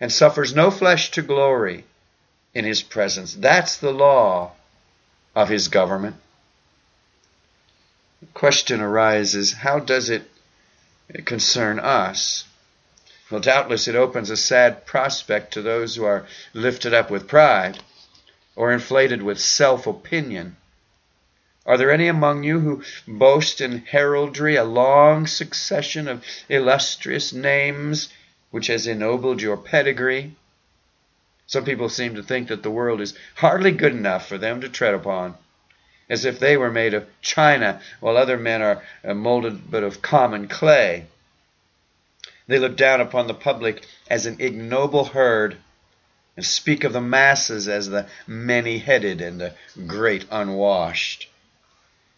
and 0.00 0.10
suffers 0.10 0.52
no 0.52 0.72
flesh 0.72 1.12
to 1.12 1.22
glory 1.22 1.84
in 2.54 2.64
his 2.64 2.82
presence. 2.82 3.32
That's 3.32 3.76
the 3.76 3.92
law 3.92 4.54
of 5.36 5.48
his 5.48 5.68
government. 5.68 6.16
The 8.22 8.26
question 8.34 8.80
arises 8.80 9.52
how 9.52 9.78
does 9.78 10.10
it 10.10 10.28
concern 11.24 11.78
us? 11.78 12.42
Well, 13.30 13.40
doubtless 13.40 13.86
it 13.86 13.94
opens 13.94 14.30
a 14.30 14.36
sad 14.36 14.86
prospect 14.86 15.52
to 15.52 15.62
those 15.62 15.96
who 15.96 16.04
are 16.04 16.26
lifted 16.54 16.94
up 16.94 17.10
with 17.10 17.28
pride 17.28 17.78
or 18.56 18.72
inflated 18.72 19.22
with 19.22 19.38
self 19.38 19.86
opinion. 19.86 20.56
Are 21.66 21.76
there 21.76 21.90
any 21.90 22.08
among 22.08 22.44
you 22.44 22.60
who 22.60 22.82
boast 23.06 23.60
in 23.60 23.84
heraldry 23.84 24.56
a 24.56 24.64
long 24.64 25.26
succession 25.26 26.08
of 26.08 26.24
illustrious 26.48 27.30
names 27.30 28.08
which 28.50 28.68
has 28.68 28.86
ennobled 28.86 29.42
your 29.42 29.58
pedigree? 29.58 30.34
Some 31.46 31.66
people 31.66 31.90
seem 31.90 32.14
to 32.14 32.22
think 32.22 32.48
that 32.48 32.62
the 32.62 32.70
world 32.70 33.02
is 33.02 33.12
hardly 33.34 33.72
good 33.72 33.92
enough 33.92 34.26
for 34.26 34.38
them 34.38 34.62
to 34.62 34.70
tread 34.70 34.94
upon, 34.94 35.34
as 36.08 36.24
if 36.24 36.38
they 36.38 36.56
were 36.56 36.70
made 36.70 36.94
of 36.94 37.06
china, 37.20 37.82
while 38.00 38.16
other 38.16 38.38
men 38.38 38.62
are 38.62 38.82
molded 39.04 39.70
but 39.70 39.82
of 39.82 40.00
common 40.00 40.48
clay. 40.48 41.06
They 42.48 42.58
look 42.58 42.78
down 42.78 43.02
upon 43.02 43.26
the 43.26 43.34
public 43.34 43.86
as 44.08 44.24
an 44.24 44.36
ignoble 44.40 45.04
herd 45.04 45.58
and 46.34 46.46
speak 46.46 46.82
of 46.82 46.94
the 46.94 47.00
masses 47.00 47.68
as 47.68 47.90
the 47.90 48.08
many 48.26 48.78
headed 48.78 49.20
and 49.20 49.38
the 49.38 49.54
great 49.86 50.24
unwashed. 50.30 51.28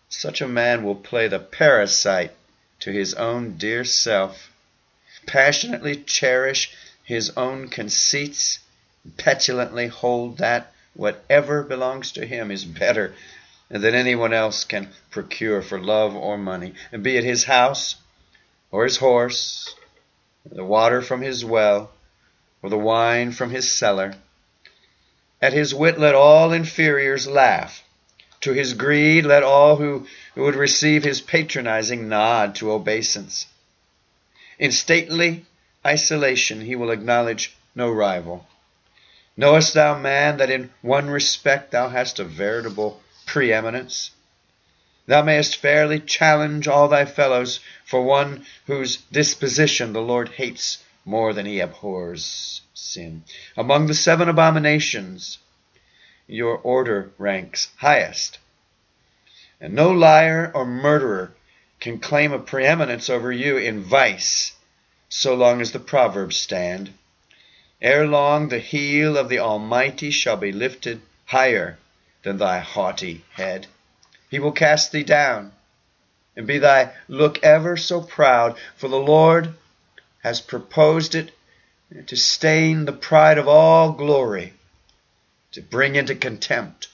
Such 0.09 0.41
a 0.41 0.47
man 0.47 0.85
will 0.85 0.95
play 0.95 1.27
the 1.27 1.41
parasite 1.41 2.33
to 2.79 2.93
his 2.93 3.13
own 3.15 3.57
dear 3.57 3.85
self, 3.85 4.53
passionately 5.27 5.97
cherish 5.97 6.73
his 7.03 7.31
own 7.37 7.69
conceits, 7.69 8.61
petulantly 9.17 9.89
hold 9.89 10.39
that 10.39 10.73
whatever 10.95 11.65
belongs 11.65 12.13
to 12.13 12.25
him 12.25 12.53
is 12.53 12.65
better 12.65 13.15
than 13.69 13.97
anyone 13.97 14.33
else 14.33 14.65
can 14.65 14.93
procure 15.11 15.61
for 15.61 15.81
love 15.81 16.15
or 16.15 16.39
money, 16.39 16.75
and 16.93 17.03
be 17.03 17.17
it 17.17 17.25
his 17.25 17.45
house 17.45 17.97
or 18.71 18.85
his 18.85 18.99
horse 18.99 19.75
the 20.45 20.65
water 20.65 21.03
from 21.03 21.21
his 21.23 21.45
well, 21.45 21.91
or 22.63 22.71
the 22.71 22.79
wine 22.79 23.33
from 23.33 23.51
his 23.51 23.71
cellar. 23.71 24.15
At 25.43 25.53
his 25.53 25.75
wit 25.75 25.99
let 25.99 26.15
all 26.15 26.53
inferiors 26.53 27.27
laugh. 27.27 27.83
To 28.43 28.53
his 28.53 28.75
greed 28.75 29.25
let 29.27 29.43
all 29.43 29.77
who, 29.77 30.07
who 30.35 30.43
would 30.43 30.55
receive 30.55 31.05
his 31.05 31.21
patronizing 31.21 32.09
nod 32.09 32.55
to 32.57 32.73
obeisance. 32.73 33.47
In 34.59 34.73
stately 34.73 35.45
isolation 35.85 36.63
he 36.63 36.77
will 36.77 36.91
acknowledge 36.91 37.57
no 37.75 37.91
rival. 37.91 38.47
Knowest 39.37 39.75
thou, 39.75 39.99
man, 39.99 40.37
that 40.39 40.51
in 40.51 40.71
one 40.83 41.09
respect 41.09 41.71
thou 41.71 41.89
hast 41.89 42.19
a 42.19 42.25
veritable 42.25 43.03
preeminence? 43.27 44.11
Thou 45.11 45.23
mayest 45.23 45.57
fairly 45.57 45.99
challenge 45.99 46.69
all 46.69 46.87
thy 46.87 47.05
fellows 47.05 47.59
for 47.85 48.01
one 48.01 48.47
whose 48.67 48.99
disposition 49.11 49.93
the 49.93 50.01
Lord 50.01 50.29
hates 50.29 50.85
more 51.05 51.33
than 51.33 51.47
he 51.47 51.59
abhors 51.59 52.61
sin. 52.75 53.25
Among 53.57 53.89
the 53.89 53.95
seven 53.95 54.29
abominations, 54.29 55.39
your 56.29 56.59
order 56.59 57.11
ranks 57.19 57.71
highest. 57.79 58.39
And 59.61 59.75
no 59.75 59.91
liar 59.91 60.53
or 60.55 60.65
murderer 60.65 61.35
can 61.81 61.99
claim 61.99 62.33
a 62.33 62.39
preeminence 62.39 63.11
over 63.11 63.33
you 63.33 63.57
in 63.57 63.83
vice 63.83 64.53
so 65.09 65.35
long 65.35 65.61
as 65.61 65.73
the 65.73 65.81
proverbs 65.81 66.37
stand. 66.37 66.95
Ere 67.83 68.07
long 68.07 68.49
the 68.49 68.61
heel 68.61 69.17
of 69.17 69.29
the 69.29 69.41
Almighty 69.41 70.13
shall 70.13 70.37
be 70.37 70.53
lifted 70.53 71.03
higher 71.25 71.79
than 72.23 72.39
thy 72.39 72.61
haughty 72.61 73.25
head. 73.33 73.67
He 74.31 74.39
will 74.39 74.53
cast 74.53 74.93
thee 74.93 75.03
down, 75.03 75.53
and 76.37 76.47
be 76.47 76.59
thy 76.59 76.95
look 77.09 77.43
ever 77.43 77.77
so 77.77 78.01
proud, 78.01 78.57
for 78.77 78.87
the 78.87 78.97
Lord 78.97 79.55
has 80.23 80.41
proposed 80.41 81.17
it 81.17 81.33
to 82.07 82.17
stain 82.17 82.85
the 82.85 82.93
pride 82.93 83.39
of 83.39 83.49
all 83.49 83.91
glory, 83.91 84.55
to 85.51 85.61
bring 85.61 85.97
into 85.97 86.15
contempt 86.15 86.87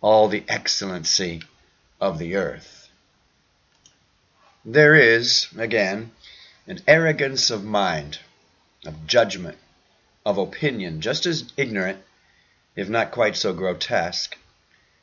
all 0.00 0.28
the 0.28 0.44
excellency 0.48 1.42
of 2.00 2.18
the 2.18 2.36
earth. 2.36 2.88
There 4.64 4.94
is, 4.94 5.48
again, 5.58 6.12
an 6.68 6.80
arrogance 6.86 7.50
of 7.50 7.64
mind, 7.64 8.20
of 8.86 9.04
judgment, 9.06 9.58
of 10.24 10.38
opinion, 10.38 11.00
just 11.00 11.26
as 11.26 11.52
ignorant, 11.56 12.04
if 12.76 12.88
not 12.88 13.10
quite 13.10 13.34
so 13.34 13.52
grotesque, 13.52 14.36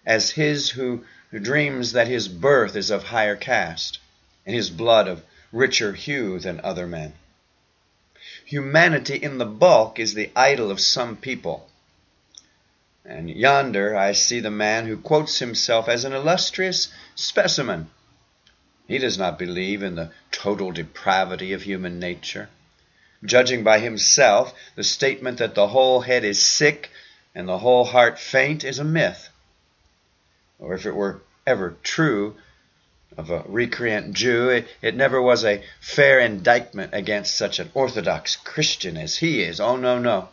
as 0.06 0.32
his 0.32 0.70
who 0.70 1.04
who 1.36 1.42
dreams 1.42 1.92
that 1.92 2.08
his 2.08 2.30
birth 2.30 2.78
is 2.78 2.90
of 2.90 3.04
higher 3.04 3.36
caste, 3.36 4.00
and 4.46 4.56
his 4.56 4.70
blood 4.70 5.06
of 5.06 5.22
richer 5.52 5.92
hue 5.92 6.40
than 6.40 6.62
other 6.64 6.88
men. 6.88 7.12
Humanity 8.46 9.16
in 9.16 9.38
the 9.38 9.46
bulk 9.46 10.00
is 10.00 10.14
the 10.14 10.32
idol 10.34 10.72
of 10.72 10.80
some 10.80 11.18
people. 11.18 11.70
And 13.04 13.30
yonder 13.30 13.98
I 13.98 14.14
see 14.14 14.40
the 14.40 14.50
man 14.50 14.88
who 14.88 14.96
quotes 14.96 15.40
himself 15.40 15.90
as 15.90 16.06
an 16.06 16.14
illustrious 16.14 16.88
specimen. 17.16 17.90
He 18.88 18.98
does 18.98 19.18
not 19.18 19.38
believe 19.38 19.84
in 19.84 19.96
the 19.96 20.12
total 20.32 20.72
depravity 20.72 21.52
of 21.52 21.64
human 21.64 22.00
nature. 22.00 22.48
Judging 23.26 23.62
by 23.62 23.80
himself, 23.80 24.54
the 24.76 24.86
statement 24.86 25.40
that 25.40 25.54
the 25.54 25.68
whole 25.68 26.00
head 26.00 26.24
is 26.24 26.42
sick 26.42 26.92
and 27.36 27.46
the 27.46 27.58
whole 27.58 27.84
heart 27.84 28.18
faint 28.18 28.64
is 28.64 28.80
a 28.80 28.86
myth 28.86 29.28
or 30.60 30.74
if 30.74 30.86
it 30.86 30.96
were 30.96 31.22
ever 31.46 31.76
true 31.84 32.36
of 33.18 33.30
a 33.30 33.44
recreant 33.48 34.14
Jew, 34.14 34.50
it, 34.50 34.68
it 34.82 34.96
never 34.96 35.22
was 35.22 35.46
a 35.46 35.64
fair 35.80 36.20
indictment 36.20 36.94
against 36.94 37.36
such 37.36 37.60
an 37.60 37.72
orthodox 37.74 38.36
Christian 38.36 38.98
as 38.98 39.18
he 39.18 39.42
is. 39.42 39.60
Oh, 39.60 39.78
no, 39.78 40.00
no. 40.00 40.30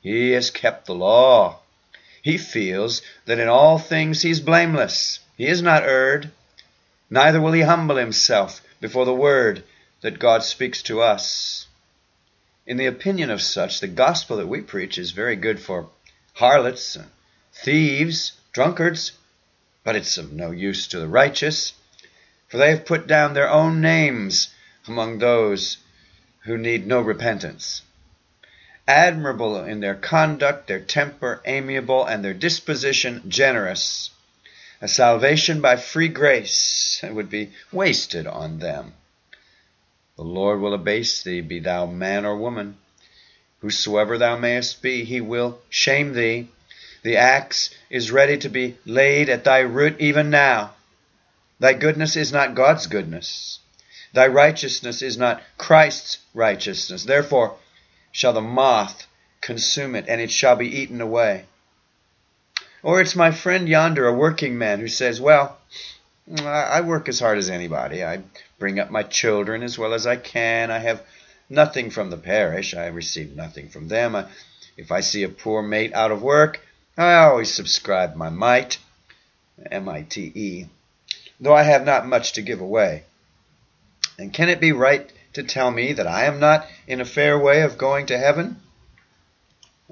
He 0.00 0.32
has 0.32 0.50
kept 0.50 0.86
the 0.86 0.94
law. 0.94 1.60
He 2.22 2.38
feels 2.38 3.02
that 3.26 3.38
in 3.38 3.48
all 3.48 3.78
things 3.78 4.22
he 4.22 4.30
is 4.30 4.40
blameless. 4.40 5.20
He 5.36 5.46
is 5.46 5.62
not 5.62 5.82
erred. 5.82 6.30
Neither 7.10 7.40
will 7.40 7.52
he 7.52 7.62
humble 7.62 7.96
himself 7.96 8.60
before 8.80 9.04
the 9.04 9.14
word 9.14 9.64
that 10.02 10.18
God 10.18 10.42
speaks 10.42 10.82
to 10.82 11.00
us. 11.00 11.66
In 12.66 12.76
the 12.76 12.86
opinion 12.86 13.30
of 13.30 13.42
such, 13.42 13.80
the 13.80 13.88
gospel 13.88 14.36
that 14.36 14.46
we 14.46 14.60
preach 14.60 14.98
is 14.98 15.10
very 15.10 15.36
good 15.36 15.60
for 15.60 15.88
harlots, 16.34 16.96
thieves, 17.52 18.32
drunkards, 18.52 19.12
but 19.84 19.94
it's 19.94 20.16
of 20.16 20.32
no 20.32 20.50
use 20.50 20.88
to 20.88 20.98
the 20.98 21.06
righteous, 21.06 21.74
for 22.48 22.56
they 22.56 22.70
have 22.70 22.86
put 22.86 23.06
down 23.06 23.34
their 23.34 23.50
own 23.50 23.80
names 23.80 24.48
among 24.88 25.18
those 25.18 25.76
who 26.44 26.58
need 26.58 26.86
no 26.86 27.00
repentance. 27.00 27.82
Admirable 28.88 29.64
in 29.64 29.80
their 29.80 29.94
conduct, 29.94 30.66
their 30.66 30.80
temper 30.80 31.40
amiable, 31.46 32.04
and 32.04 32.24
their 32.24 32.34
disposition 32.34 33.22
generous. 33.28 34.10
A 34.80 34.88
salvation 34.88 35.60
by 35.60 35.76
free 35.76 36.08
grace 36.08 37.00
would 37.02 37.30
be 37.30 37.52
wasted 37.72 38.26
on 38.26 38.58
them. 38.58 38.92
The 40.16 40.22
Lord 40.22 40.60
will 40.60 40.74
abase 40.74 41.22
thee, 41.22 41.40
be 41.40 41.60
thou 41.60 41.86
man 41.86 42.24
or 42.24 42.36
woman. 42.36 42.76
Whosoever 43.60 44.18
thou 44.18 44.36
mayest 44.36 44.82
be, 44.82 45.04
he 45.04 45.20
will 45.20 45.60
shame 45.70 46.12
thee. 46.12 46.48
The 47.04 47.18
axe 47.18 47.68
is 47.90 48.10
ready 48.10 48.38
to 48.38 48.48
be 48.48 48.78
laid 48.86 49.28
at 49.28 49.44
thy 49.44 49.60
root 49.60 50.00
even 50.00 50.30
now. 50.30 50.74
Thy 51.60 51.74
goodness 51.74 52.16
is 52.16 52.32
not 52.32 52.54
God's 52.54 52.86
goodness. 52.86 53.58
Thy 54.14 54.26
righteousness 54.26 55.02
is 55.02 55.18
not 55.18 55.42
Christ's 55.58 56.18
righteousness. 56.32 57.04
Therefore 57.04 57.56
shall 58.10 58.32
the 58.32 58.40
moth 58.40 59.06
consume 59.42 59.94
it, 59.94 60.06
and 60.08 60.18
it 60.18 60.30
shall 60.30 60.56
be 60.56 60.80
eaten 60.80 61.02
away. 61.02 61.44
Or 62.82 63.02
it's 63.02 63.14
my 63.14 63.32
friend 63.32 63.68
yonder, 63.68 64.06
a 64.06 64.12
working 64.12 64.56
man, 64.56 64.80
who 64.80 64.88
says, 64.88 65.20
Well, 65.20 65.58
I 66.42 66.80
work 66.80 67.10
as 67.10 67.20
hard 67.20 67.36
as 67.36 67.50
anybody. 67.50 68.02
I 68.02 68.22
bring 68.58 68.80
up 68.80 68.90
my 68.90 69.02
children 69.02 69.62
as 69.62 69.78
well 69.78 69.92
as 69.92 70.06
I 70.06 70.16
can. 70.16 70.70
I 70.70 70.78
have 70.78 71.02
nothing 71.50 71.90
from 71.90 72.08
the 72.08 72.16
parish. 72.16 72.72
I 72.72 72.86
receive 72.86 73.36
nothing 73.36 73.68
from 73.68 73.88
them. 73.88 74.16
I, 74.16 74.26
if 74.78 74.90
I 74.90 75.00
see 75.00 75.22
a 75.22 75.28
poor 75.28 75.60
mate 75.60 75.92
out 75.92 76.10
of 76.10 76.22
work, 76.22 76.60
I 76.96 77.14
always 77.14 77.52
subscribe 77.52 78.14
my 78.14 78.30
mite, 78.30 78.78
M-I-T-E, 79.70 80.66
though 81.40 81.54
I 81.54 81.64
have 81.64 81.84
not 81.84 82.06
much 82.06 82.34
to 82.34 82.42
give 82.42 82.60
away. 82.60 83.02
And 84.16 84.32
can 84.32 84.48
it 84.48 84.60
be 84.60 84.70
right 84.70 85.12
to 85.32 85.42
tell 85.42 85.72
me 85.72 85.92
that 85.92 86.06
I 86.06 86.26
am 86.26 86.38
not 86.38 86.68
in 86.86 87.00
a 87.00 87.04
fair 87.04 87.36
way 87.36 87.62
of 87.62 87.78
going 87.78 88.06
to 88.06 88.18
heaven? 88.18 88.60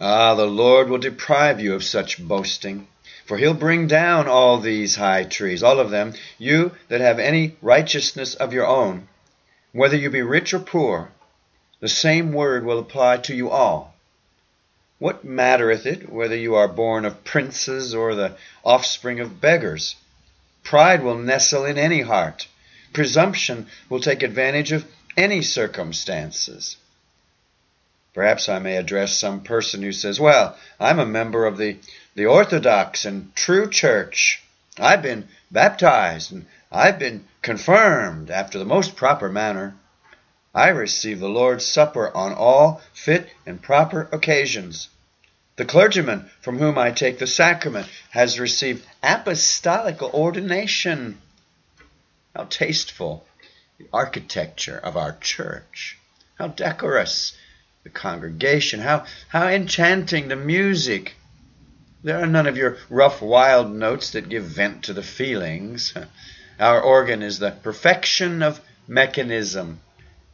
Ah, 0.01 0.37
the 0.37 0.47
Lord 0.47 0.89
will 0.89 0.99
deprive 0.99 1.61
you 1.61 1.75
of 1.75 1.83
such 1.83 2.23
boasting. 2.23 2.87
For 3.25 3.37
he'll 3.37 3.55
bring 3.55 3.89
down 3.89 4.29
all 4.29 4.59
these 4.59 4.97
high 4.97 5.25
trees, 5.25 5.63
all 5.63 5.81
of 5.81 5.91
them, 5.91 6.15
you 6.39 6.73
that 6.89 7.01
have 7.01 7.19
any 7.19 7.57
righteousness 7.61 8.35
of 8.37 8.53
your 8.53 8.67
own, 8.67 9.09
whether 9.73 9.97
you 9.97 10.11
be 10.11 10.23
rich 10.23 10.55
or 10.55 10.61
poor, 10.61 11.11
the 11.81 11.89
same 11.89 12.33
word 12.33 12.65
will 12.65 12.79
apply 12.79 13.17
to 13.19 13.35
you 13.35 13.51
all. 13.51 13.92
What 15.03 15.25
mattereth 15.25 15.85
it 15.85 16.09
whether 16.13 16.37
you 16.37 16.55
are 16.55 16.69
born 16.69 17.05
of 17.05 17.25
princes 17.25 17.93
or 17.93 18.15
the 18.15 18.37
offspring 18.63 19.19
of 19.19 19.41
beggars? 19.41 19.97
Pride 20.63 21.03
will 21.03 21.19
nestle 21.19 21.65
in 21.65 21.77
any 21.77 22.03
heart. 22.03 22.47
Presumption 22.93 23.67
will 23.89 23.99
take 23.99 24.23
advantage 24.23 24.71
of 24.71 24.87
any 25.17 25.43
circumstances. 25.43 26.77
Perhaps 28.15 28.49
I 28.49 28.61
may 28.61 28.77
address 28.77 29.17
some 29.17 29.41
person 29.41 29.83
who 29.83 29.91
says, 29.91 30.21
Well, 30.21 30.57
I'm 30.79 31.01
a 31.01 31.05
member 31.05 31.47
of 31.47 31.59
the, 31.59 31.79
the 32.15 32.27
Orthodox 32.27 33.05
and 33.05 33.35
true 33.35 33.69
church. 33.69 34.41
I've 34.79 35.03
been 35.03 35.27
baptized 35.51 36.31
and 36.31 36.47
I've 36.71 37.01
been 37.01 37.25
confirmed 37.43 38.31
after 38.31 38.57
the 38.57 38.65
most 38.65 38.95
proper 38.95 39.29
manner. 39.29 39.75
I 40.55 40.69
receive 40.69 41.19
the 41.19 41.29
Lord's 41.29 41.65
Supper 41.65 42.15
on 42.15 42.35
all 42.35 42.83
fit 42.93 43.31
and 43.47 43.63
proper 43.63 44.09
occasions. 44.13 44.89
The 45.57 45.65
clergyman 45.65 46.31
from 46.41 46.59
whom 46.59 46.77
I 46.77 46.91
take 46.91 47.19
the 47.19 47.27
sacrament 47.27 47.89
has 48.11 48.39
received 48.39 48.87
apostolical 49.03 50.11
ordination. 50.11 51.21
How 52.37 52.45
tasteful 52.45 53.27
the 53.79 53.87
architecture 53.93 54.77
of 54.77 54.97
our 54.97 55.17
church. 55.21 55.99
How 56.39 56.49
decorous 56.49 57.37
the 57.83 57.91
congregation. 57.91 58.81
How, 58.81 59.07
how 59.29 59.49
enchanting 59.49 60.29
the 60.29 60.37
music. 60.37 61.15
There 62.03 62.21
are 62.21 62.27
none 62.27 62.47
of 62.47 62.57
your 62.57 62.77
rough, 62.91 63.23
wild 63.23 63.75
notes 63.75 64.11
that 64.11 64.29
give 64.29 64.45
vent 64.45 64.85
to 64.85 64.93
the 64.93 65.03
feelings. 65.03 65.95
Our 66.61 66.81
organ 66.81 67.23
is 67.23 67.39
the 67.39 67.53
perfection 67.53 68.43
of 68.43 68.61
mechanism. 68.87 69.81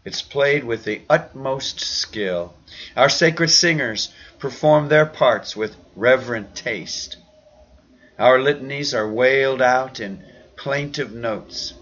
It's 0.05 0.23
played 0.23 0.65
with 0.65 0.85
the 0.85 1.03
utmost 1.11 1.81
skill. 1.81 2.55
Our 2.97 3.09
sacred 3.09 3.51
singers 3.51 4.13
perform 4.39 4.89
their 4.89 5.07
parts 5.07 5.57
with 5.57 5.77
reverent 5.97 6.55
taste. 6.55 7.17
Our 8.19 8.39
litanies 8.39 8.95
are 8.95 9.11
wailed 9.11 9.61
out 9.61 10.01
in 10.01 10.25
plaintive 10.57 11.13
notes. 11.13 11.75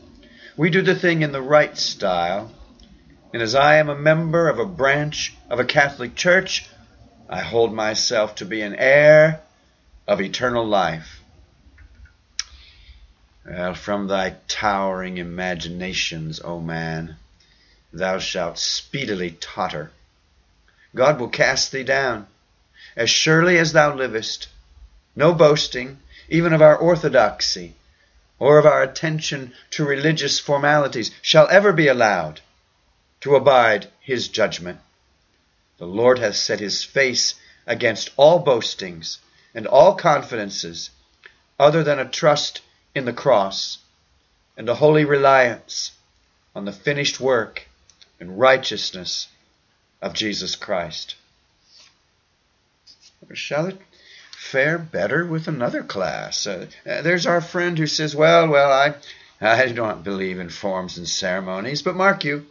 We 0.57 0.71
do 0.71 0.83
the 0.83 0.95
thing 0.95 1.23
in 1.23 1.33
the 1.33 1.43
right 1.43 1.77
style. 1.77 2.53
And 3.33 3.43
as 3.43 3.55
I 3.55 3.77
am 3.77 3.89
a 3.89 3.95
member 3.95 4.49
of 4.49 4.59
a 4.59 4.65
branch 4.65 5.35
of 5.51 5.61
a 5.61 5.65
Catholic 5.65 6.15
church, 6.15 6.69
I 7.29 7.41
hold 7.41 7.75
myself 7.75 8.37
to 8.37 8.45
be 8.45 8.63
an 8.63 8.75
heir 8.75 9.41
of 10.07 10.21
eternal 10.21 10.65
life. 10.65 11.21
Well, 13.45 13.75
from 13.75 14.09
thy 14.09 14.37
towering 14.49 15.19
imaginations, 15.19 16.41
O 16.43 16.61
man, 16.61 17.17
thou 17.99 18.19
shalt 18.19 18.59
speedily 18.59 19.31
totter. 19.41 19.91
God 20.95 21.19
will 21.19 21.29
cast 21.29 21.73
thee 21.73 21.83
down. 21.83 22.27
As 22.95 23.11
surely 23.11 23.59
as 23.59 23.73
thou 23.73 23.95
livest, 23.95 24.49
no 25.15 25.33
boasting, 25.33 26.01
even 26.29 26.53
of 26.53 26.63
our 26.63 26.77
orthodoxy, 26.77 27.75
or 28.39 28.59
of 28.59 28.67
our 28.67 28.83
attention 28.83 29.53
to 29.71 29.85
religious 29.85 30.39
formalities, 30.39 31.11
shall 31.23 31.49
ever 31.49 31.73
be 31.73 31.89
allowed 31.89 32.41
to 33.21 33.35
abide 33.35 33.89
his 34.01 34.29
judgment. 34.29 34.81
The 35.79 35.87
Lord 35.87 36.19
hath 36.19 36.37
set 36.37 36.61
his 36.61 36.85
face 36.85 37.35
against 37.67 38.11
all 38.17 38.39
boastings 38.39 39.19
and 39.55 39.67
all 39.67 39.95
confidences 39.95 40.91
other 41.59 41.83
than 41.83 41.99
a 41.99 42.05
trust 42.05 42.61
in 42.95 43.05
the 43.05 43.13
cross 43.13 43.79
and 44.57 44.69
a 44.69 44.75
holy 44.75 45.05
reliance 45.05 45.93
on 46.55 46.65
the 46.65 46.73
finished 46.73 47.21
work 47.21 47.67
and 48.21 48.39
righteousness 48.39 49.29
of 50.01 50.15
Jesus 50.15 50.57
Christ. 50.57 51.17
Shall 53.33 53.67
it 53.67 53.81
fare 54.33 54.79
better 54.79 55.27
with 55.27 55.49
another 55.49 55.83
class? 55.83 56.47
Uh, 56.47 56.67
uh, 56.87 57.03
there's 57.03 57.27
our 57.27 57.41
friend 57.41 57.79
who 57.79 57.87
says, 57.87 58.15
Well, 58.15 58.49
well, 58.49 58.73
I, 58.73 58.95
I 59.41 59.73
don't 59.73 60.05
believe 60.05 60.39
in 60.39 60.51
forms 60.51 60.97
and 60.97 61.09
ceremonies, 61.09 61.83
but 61.83 61.97
mark 61.97 62.25
you, 62.25 62.47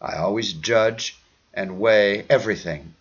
I 0.00 0.16
always 0.16 0.52
judge 0.52 1.16
and 1.54 1.78
weigh 1.78 2.24
everything. 2.28 2.94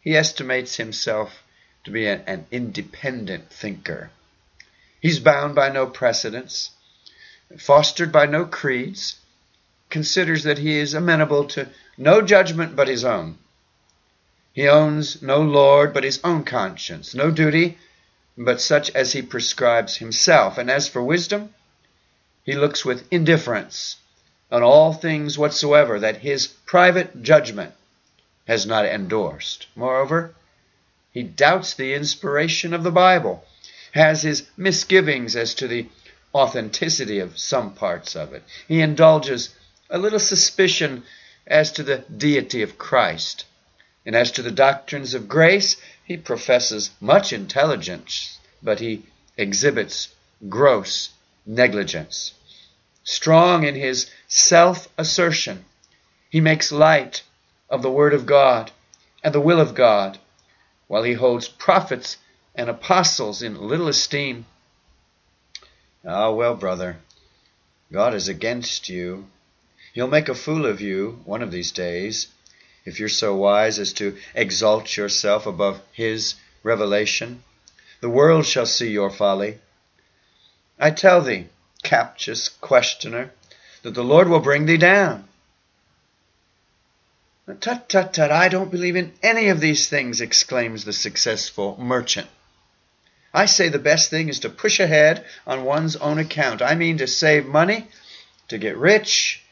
He 0.00 0.16
estimates 0.16 0.76
himself 0.76 1.42
to 1.84 1.90
be 1.90 2.06
an, 2.06 2.22
an 2.26 2.46
independent 2.50 3.50
thinker. 3.50 4.10
He's 5.00 5.20
bound 5.20 5.54
by 5.54 5.68
no 5.68 5.86
precedents, 5.86 6.70
fostered 7.58 8.12
by 8.12 8.26
no 8.26 8.44
creeds, 8.44 9.16
considers 9.90 10.44
that 10.44 10.58
he 10.58 10.76
is 10.76 10.94
amenable 10.94 11.44
to 11.44 11.68
no 11.96 12.20
judgment 12.20 12.76
but 12.76 12.88
his 12.88 13.04
own. 13.04 13.38
He 14.52 14.68
owns 14.68 15.22
no 15.22 15.40
lord 15.40 15.92
but 15.92 16.04
his 16.04 16.20
own 16.24 16.44
conscience, 16.44 17.14
no 17.14 17.30
duty 17.30 17.78
but 18.38 18.60
such 18.60 18.90
as 18.90 19.12
he 19.12 19.22
prescribes 19.22 19.96
himself. 19.96 20.58
And 20.58 20.70
as 20.70 20.88
for 20.88 21.02
wisdom, 21.02 21.54
he 22.44 22.54
looks 22.54 22.84
with 22.84 23.06
indifference 23.10 23.96
on 24.50 24.62
all 24.62 24.92
things 24.92 25.38
whatsoever 25.38 25.98
that 26.00 26.18
his 26.18 26.46
private 26.46 27.22
judgment 27.22 27.74
has 28.46 28.66
not 28.66 28.86
endorsed. 28.86 29.66
Moreover, 29.74 30.34
he 31.12 31.22
doubts 31.22 31.74
the 31.74 31.94
inspiration 31.94 32.72
of 32.74 32.82
the 32.82 32.90
Bible, 32.90 33.44
has 33.92 34.22
his 34.22 34.48
misgivings 34.56 35.34
as 35.34 35.54
to 35.54 35.66
the 35.66 35.88
authenticity 36.34 37.18
of 37.18 37.38
some 37.38 37.72
parts 37.72 38.14
of 38.14 38.34
it. 38.34 38.44
He 38.68 38.80
indulges 38.80 39.54
a 39.88 39.98
little 39.98 40.18
suspicion 40.18 41.04
as 41.46 41.70
to 41.72 41.82
the 41.82 41.98
deity 41.98 42.62
of 42.62 42.78
Christ. 42.78 43.44
And 44.04 44.14
as 44.14 44.30
to 44.32 44.42
the 44.42 44.50
doctrines 44.50 45.14
of 45.14 45.28
grace, 45.28 45.76
he 46.04 46.16
professes 46.16 46.90
much 47.00 47.32
intelligence, 47.32 48.38
but 48.62 48.80
he 48.80 49.04
exhibits 49.36 50.08
gross 50.48 51.10
negligence. 51.44 52.34
Strong 53.04 53.64
in 53.64 53.74
his 53.74 54.10
self 54.28 54.88
assertion, 54.98 55.64
he 56.30 56.40
makes 56.40 56.72
light 56.72 57.22
of 57.70 57.82
the 57.82 57.90
Word 57.90 58.14
of 58.14 58.26
God 58.26 58.70
and 59.22 59.34
the 59.34 59.40
will 59.40 59.60
of 59.60 59.74
God, 59.74 60.18
while 60.88 61.02
he 61.02 61.14
holds 61.14 61.48
prophets 61.48 62.16
and 62.54 62.68
apostles 62.68 63.42
in 63.42 63.60
little 63.60 63.88
esteem. 63.88 64.46
Ah, 66.04 66.30
well, 66.30 66.54
brother, 66.54 66.98
God 67.92 68.14
is 68.14 68.28
against 68.28 68.88
you 68.88 69.26
He'll 69.96 70.08
make 70.08 70.28
a 70.28 70.34
fool 70.34 70.66
of 70.66 70.82
you 70.82 71.22
one 71.24 71.40
of 71.40 71.50
these 71.50 71.72
days 71.72 72.26
if 72.84 73.00
you're 73.00 73.08
so 73.08 73.34
wise 73.34 73.78
as 73.78 73.94
to 73.94 74.18
exalt 74.34 74.94
yourself 74.94 75.46
above 75.46 75.80
His 75.90 76.34
revelation. 76.62 77.42
The 78.02 78.10
world 78.10 78.44
shall 78.44 78.66
see 78.66 78.90
your 78.90 79.08
folly. 79.08 79.56
I 80.78 80.90
tell 80.90 81.22
thee, 81.22 81.46
captious 81.82 82.50
questioner, 82.50 83.30
that 83.80 83.94
the 83.94 84.04
Lord 84.04 84.28
will 84.28 84.40
bring 84.40 84.66
thee 84.66 84.76
down. 84.76 85.26
Tut, 87.58 87.88
tut, 87.88 88.12
tut, 88.12 88.30
I 88.30 88.48
don't 88.50 88.70
believe 88.70 88.96
in 88.96 89.14
any 89.22 89.48
of 89.48 89.60
these 89.60 89.88
things, 89.88 90.20
exclaims 90.20 90.84
the 90.84 90.92
successful 90.92 91.74
merchant. 91.80 92.28
I 93.32 93.46
say 93.46 93.70
the 93.70 93.78
best 93.78 94.10
thing 94.10 94.28
is 94.28 94.40
to 94.40 94.50
push 94.50 94.78
ahead 94.78 95.24
on 95.46 95.64
one's 95.64 95.96
own 95.96 96.18
account. 96.18 96.60
I 96.60 96.74
mean 96.74 96.98
to 96.98 97.06
save 97.06 97.46
money, 97.46 97.88
to 98.48 98.58
get 98.58 98.76
rich, 98.76 99.42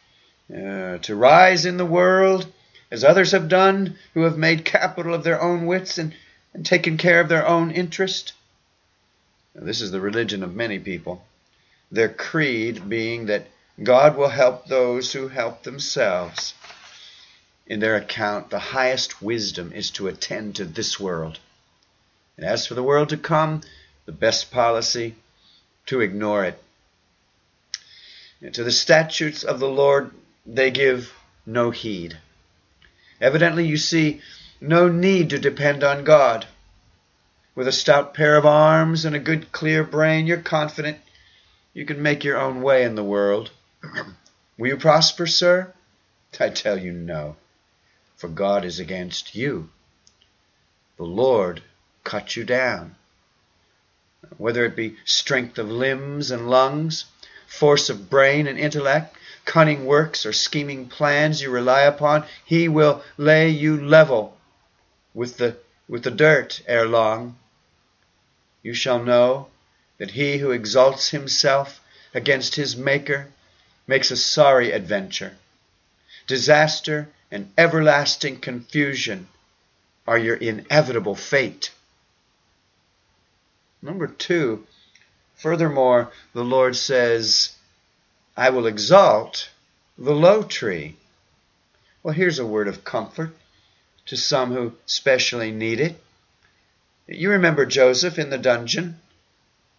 uh, 0.51 0.99
to 0.99 1.15
rise 1.15 1.67
in 1.67 1.77
the 1.77 1.87
world, 1.87 2.47
as 2.91 3.05
others 3.05 3.33
have 3.33 3.49
done 3.49 3.97
who 4.15 4.23
have 4.23 4.39
made 4.39 4.65
capital 4.65 5.15
of 5.15 5.25
their 5.25 5.41
own 5.41 5.67
wits 5.67 5.99
and, 5.99 6.15
and 6.53 6.65
taken 6.65 6.97
care 6.97 7.21
of 7.21 7.29
their 7.29 7.47
own 7.47 7.71
interest. 7.71 8.33
Now, 9.55 9.65
this 9.65 9.81
is 9.81 9.91
the 9.91 10.01
religion 10.01 10.43
of 10.43 10.55
many 10.55 10.79
people, 10.79 11.25
their 11.91 12.09
creed 12.09 12.89
being 12.89 13.27
that 13.27 13.47
God 13.83 14.17
will 14.17 14.29
help 14.29 14.67
those 14.67 15.13
who 15.13 15.29
help 15.29 15.63
themselves 15.63 16.55
in 17.67 17.81
their 17.81 17.97
account, 17.97 18.51
the 18.51 18.59
highest 18.59 19.23
wisdom 19.23 19.73
is 19.73 19.91
to 19.93 20.07
attend 20.07 20.57
to 20.57 20.65
this 20.65 21.01
world. 21.01 21.39
And 22.37 22.45
as 22.45 22.67
for 22.67 22.75
the 22.75 22.83
world 22.83 23.09
to 23.11 23.17
come, 23.17 23.63
the 24.05 24.13
best 24.13 24.51
policy, 24.51 25.15
to 25.87 26.01
ignore 26.01 26.45
it. 26.45 26.63
And 28.43 28.53
to 28.55 28.65
the 28.65 28.73
statutes 28.73 29.43
of 29.45 29.61
the 29.61 29.69
Lord 29.69 30.11
they 30.47 30.71
give 30.71 31.13
no 31.47 31.71
heed. 31.71 32.19
Evidently, 33.21 33.67
you 33.67 33.77
see 33.77 34.21
no 34.61 34.89
need 34.89 35.31
to 35.31 35.39
depend 35.39 35.85
on 35.85 36.05
God. 36.05 36.47
With 37.55 37.69
a 37.69 37.73
stout 37.73 38.15
pair 38.15 38.37
of 38.37 38.45
arms 38.45 39.05
and 39.05 39.15
a 39.15 39.21
good 39.21 39.53
clear 39.53 39.85
brain, 39.85 40.27
you're 40.27 40.39
confident 40.39 40.99
you 41.73 41.87
can 41.87 42.03
make 42.03 42.25
your 42.25 42.39
own 42.39 42.63
way 42.63 42.85
in 42.85 42.95
the 42.95 43.05
world. 43.05 43.51
Will 44.59 44.69
you 44.69 44.77
prosper, 44.77 45.27
sir? 45.27 45.73
I 46.41 46.49
tell 46.49 46.79
you 46.79 46.93
no 46.93 47.37
for 48.25 48.29
God 48.29 48.65
is 48.65 48.79
against 48.79 49.35
you. 49.35 49.69
The 50.97 51.05
Lord 51.05 51.63
cut 52.05 52.37
you 52.37 52.45
down. 52.45 52.95
Whether 54.39 54.65
it 54.65 54.77
be 54.77 54.97
strength 55.05 55.59
of 55.59 55.69
limbs 55.69 56.31
and 56.31 56.49
lungs, 56.49 57.05
force 57.47 57.91
of 57.91 58.09
brain 58.09 58.47
and 58.47 58.59
intellect, 58.59 59.15
cunning 59.45 59.85
works 59.85 60.25
or 60.25 60.33
scheming 60.33 60.89
plans 60.89 61.41
you 61.43 61.51
rely 61.51 61.83
upon, 61.83 62.25
He 62.45 62.69
will 62.69 63.03
lay 63.17 63.49
you 63.49 63.81
level 63.81 64.37
with 65.13 65.37
the, 65.37 65.57
with 65.89 66.03
the 66.03 66.11
dirt 66.11 66.63
ere 66.67 66.87
long. 66.87 67.37
You 68.63 68.75
shall 68.75 69.03
know 69.03 69.49
that 69.99 70.13
he 70.13 70.39
who 70.39 70.51
exalts 70.51 71.11
himself 71.11 71.81
against 72.15 72.55
his 72.55 72.77
Maker 72.77 73.29
makes 73.87 74.11
a 74.11 74.17
sorry 74.17 74.73
adventure. 74.73 75.37
Disaster 76.27 77.09
and 77.31 77.53
everlasting 77.59 78.41
confusion 78.41 79.29
are 80.07 80.19
your 80.19 80.37
inevitable 80.37 81.15
fate. 81.15 81.71
Number 83.83 84.07
two, 84.07 84.67
furthermore, 85.37 86.11
the 86.33 86.45
Lord 86.45 86.77
says, 86.77 87.54
I 88.37 88.51
will 88.51 88.67
exalt 88.67 89.51
the 89.97 90.15
low 90.15 90.43
tree. 90.43 90.97
Well, 92.03 92.15
here's 92.15 92.39
a 92.39 92.47
word 92.47 92.69
of 92.69 92.85
comfort 92.85 93.31
to 94.07 94.17
some 94.17 94.53
who 94.53 94.75
specially 94.87 95.51
need 95.51 95.81
it. 95.81 96.03
You 97.07 97.31
remember 97.31 97.65
Joseph 97.65 98.19
in 98.19 98.31
the 98.31 98.39
dungeon, 98.39 99.01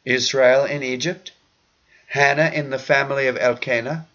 Israel 0.06 0.63
in 0.65 0.84
Egypt, 0.84 1.32
Hannah 2.08 2.52
in 2.54 2.70
the 2.70 2.80
family 2.80 3.28
of 3.28 3.38
Elkanah, 3.38 4.08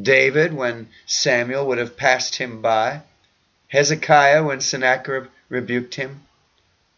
David 0.00 0.52
when 0.54 0.88
Samuel 1.06 1.66
would 1.66 1.78
have 1.78 1.96
passed 1.96 2.36
him 2.36 2.62
by, 2.62 3.02
Hezekiah 3.68 4.44
when 4.44 4.60
Sennacherib 4.60 5.28
rebuked 5.48 5.96
him? 5.96 6.22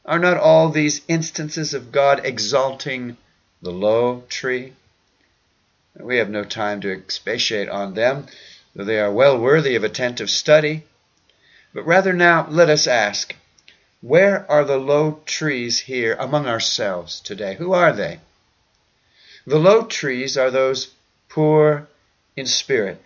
Are 0.04 0.18
not 0.18 0.36
all 0.36 0.68
these 0.68 1.02
instances 1.08 1.74
of 1.74 1.90
God 1.90 2.24
exalting 2.24 3.16
the 3.60 3.72
low 3.72 4.24
tree? 4.28 4.74
We 6.02 6.16
have 6.16 6.30
no 6.30 6.44
time 6.44 6.80
to 6.82 6.92
expatiate 6.92 7.68
on 7.68 7.94
them, 7.94 8.26
though 8.74 8.84
they 8.84 9.00
are 9.00 9.12
well 9.12 9.38
worthy 9.38 9.74
of 9.76 9.84
attentive 9.84 10.30
study. 10.30 10.84
But 11.72 11.86
rather 11.86 12.12
now 12.12 12.46
let 12.48 12.70
us 12.70 12.86
ask, 12.86 13.34
where 14.00 14.50
are 14.50 14.64
the 14.64 14.78
low 14.78 15.20
trees 15.26 15.80
here 15.80 16.16
among 16.18 16.46
ourselves 16.46 17.20
today? 17.20 17.54
Who 17.54 17.72
are 17.72 17.92
they? 17.92 18.20
The 19.46 19.58
low 19.58 19.84
trees 19.84 20.36
are 20.36 20.50
those 20.50 20.92
poor 21.28 21.88
in 22.36 22.46
spirit, 22.46 23.02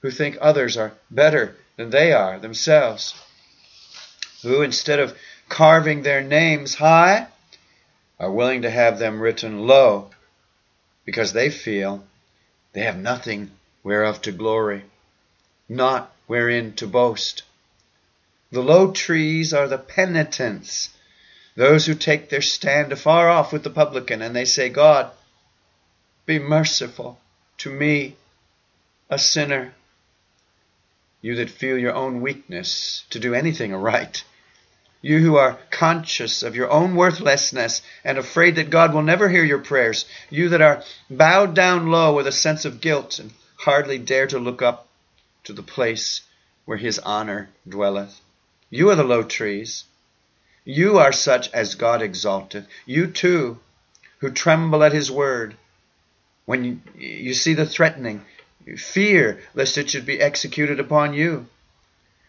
who 0.00 0.10
think 0.10 0.36
others 0.40 0.76
are 0.76 0.92
better 1.10 1.56
than 1.76 1.90
they 1.90 2.12
are 2.12 2.38
themselves, 2.38 3.14
who, 4.42 4.62
instead 4.62 4.98
of 4.98 5.16
carving 5.48 6.02
their 6.02 6.22
names 6.22 6.74
high, 6.74 7.28
are 8.18 8.30
willing 8.30 8.62
to 8.62 8.70
have 8.70 8.98
them 8.98 9.20
written 9.20 9.66
low 9.66 10.10
because 11.04 11.32
they 11.32 11.50
feel 11.50 12.04
they 12.72 12.82
have 12.82 12.98
nothing 12.98 13.50
whereof 13.82 14.20
to 14.22 14.32
glory, 14.32 14.84
not 15.68 16.14
wherein 16.26 16.72
to 16.74 16.86
boast. 16.86 17.42
The 18.50 18.62
low 18.62 18.92
trees 18.92 19.52
are 19.52 19.68
the 19.68 19.78
penitents, 19.78 20.90
those 21.56 21.86
who 21.86 21.94
take 21.94 22.28
their 22.28 22.42
stand 22.42 22.92
afar 22.92 23.28
off 23.28 23.52
with 23.52 23.62
the 23.62 23.70
publican, 23.70 24.22
and 24.22 24.34
they 24.34 24.44
say, 24.44 24.68
God, 24.68 25.10
be 26.26 26.38
merciful 26.38 27.20
to 27.58 27.70
me, 27.70 28.16
a 29.10 29.18
sinner. 29.18 29.74
You 31.20 31.36
that 31.36 31.50
feel 31.50 31.78
your 31.78 31.94
own 31.94 32.20
weakness 32.20 33.04
to 33.10 33.18
do 33.18 33.34
anything 33.34 33.72
aright. 33.72 34.24
You 35.04 35.18
who 35.18 35.36
are 35.36 35.58
conscious 35.70 36.42
of 36.42 36.56
your 36.56 36.70
own 36.70 36.96
worthlessness 36.96 37.82
and 38.04 38.16
afraid 38.16 38.56
that 38.56 38.70
God 38.70 38.94
will 38.94 39.02
never 39.02 39.28
hear 39.28 39.44
your 39.44 39.58
prayers. 39.58 40.06
You 40.30 40.48
that 40.48 40.62
are 40.62 40.82
bowed 41.10 41.54
down 41.54 41.90
low 41.90 42.14
with 42.14 42.26
a 42.26 42.32
sense 42.32 42.64
of 42.64 42.80
guilt 42.80 43.18
and 43.18 43.30
hardly 43.58 43.98
dare 43.98 44.26
to 44.28 44.38
look 44.38 44.62
up 44.62 44.88
to 45.42 45.52
the 45.52 45.62
place 45.62 46.22
where 46.64 46.78
his 46.78 46.98
honor 47.00 47.50
dwelleth. 47.68 48.18
You 48.70 48.88
are 48.88 48.96
the 48.96 49.04
low 49.04 49.22
trees. 49.22 49.84
You 50.64 50.96
are 50.96 51.12
such 51.12 51.52
as 51.52 51.74
God 51.74 52.00
exalteth. 52.00 52.66
You 52.86 53.08
too, 53.08 53.58
who 54.20 54.30
tremble 54.30 54.82
at 54.82 54.94
his 54.94 55.10
word, 55.10 55.54
when 56.46 56.64
you, 56.64 56.80
you 56.96 57.34
see 57.34 57.52
the 57.52 57.66
threatening, 57.66 58.24
fear 58.78 59.42
lest 59.52 59.76
it 59.76 59.90
should 59.90 60.06
be 60.06 60.22
executed 60.22 60.80
upon 60.80 61.12
you. 61.12 61.46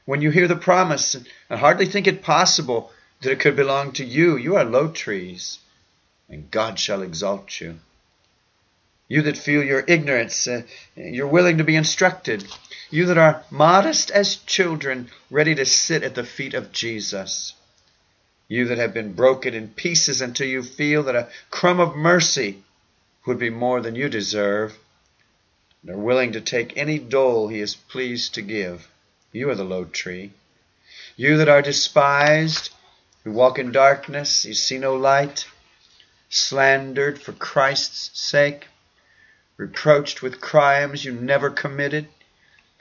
When 0.06 0.22
you 0.22 0.30
hear 0.30 0.48
the 0.48 0.56
promise 0.56 1.15
and 1.15 1.60
hardly 1.60 1.88
think 1.88 2.06
it 2.06 2.22
possible 2.22 2.91
that 3.22 3.32
it 3.32 3.39
could 3.39 3.56
belong 3.56 3.91
to 3.94 4.06
you, 4.06 4.38
you 4.38 4.56
are 4.56 4.63
low 4.63 4.89
trees, 4.89 5.58
and 6.30 6.52
God 6.52 6.80
shall 6.80 7.02
exalt 7.02 7.60
you. 7.60 7.80
You 9.08 9.24
that 9.24 9.38
feel 9.38 9.63
your 9.63 9.84
ignorance, 9.88 10.48
uh, 10.48 10.62
you're 10.96 11.28
willing 11.28 11.58
to 11.58 11.63
be 11.63 11.76
instructed. 11.76 12.46
You 12.91 13.08
that 13.08 13.18
are 13.18 13.44
modest 13.50 14.12
as 14.12 14.36
children, 14.36 15.10
ready 15.32 15.56
to 15.56 15.65
sit 15.65 16.04
at 16.04 16.13
the 16.13 16.24
feet 16.24 16.54
of 16.54 16.72
Jesus. 16.72 17.54
You 18.48 18.65
that 18.65 18.78
have 18.78 18.94
been 18.94 19.13
broken 19.13 19.56
in 19.56 19.70
pieces 19.70 20.22
until 20.22 20.48
you 20.48 20.62
feel 20.62 21.04
that 21.04 21.15
a 21.15 21.30
crumb 21.50 21.80
of 21.80 21.96
mercy 21.96 22.63
would 23.26 23.39
be 23.39 23.50
more 23.50 23.82
than 23.82 23.96
you 23.96 24.08
deserve, 24.08 24.78
and 25.82 25.91
are 25.91 25.98
willing 25.98 26.32
to 26.34 26.41
take 26.41 26.78
any 26.78 27.00
dole 27.00 27.48
he 27.48 27.60
is 27.60 27.76
pleased 27.76 28.36
to 28.36 28.44
give. 28.44 28.88
You 29.36 29.50
are 29.50 29.56
the 29.56 29.65
low 29.65 29.84
tree. 29.84 30.32
You 31.17 31.36
that 31.39 31.50
are 31.50 31.62
despised, 31.62 32.69
who 33.26 33.34
walk 33.34 33.60
in 33.60 33.74
darkness, 33.74 34.45
you 34.45 34.54
see 34.54 34.78
no 34.78 34.95
light, 34.95 35.45
slandered 36.30 37.21
for 37.21 37.34
Christ's 37.34 38.17
sake, 38.17 38.67
reproached 39.58 40.21
with 40.21 40.39
crimes 40.39 41.04
you 41.04 41.12
never 41.12 41.50
committed, 41.50 42.08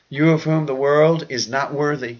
you 0.08 0.30
of 0.30 0.44
whom 0.44 0.66
the 0.66 0.76
world 0.76 1.26
is 1.28 1.48
not 1.48 1.74
worthy, 1.74 2.18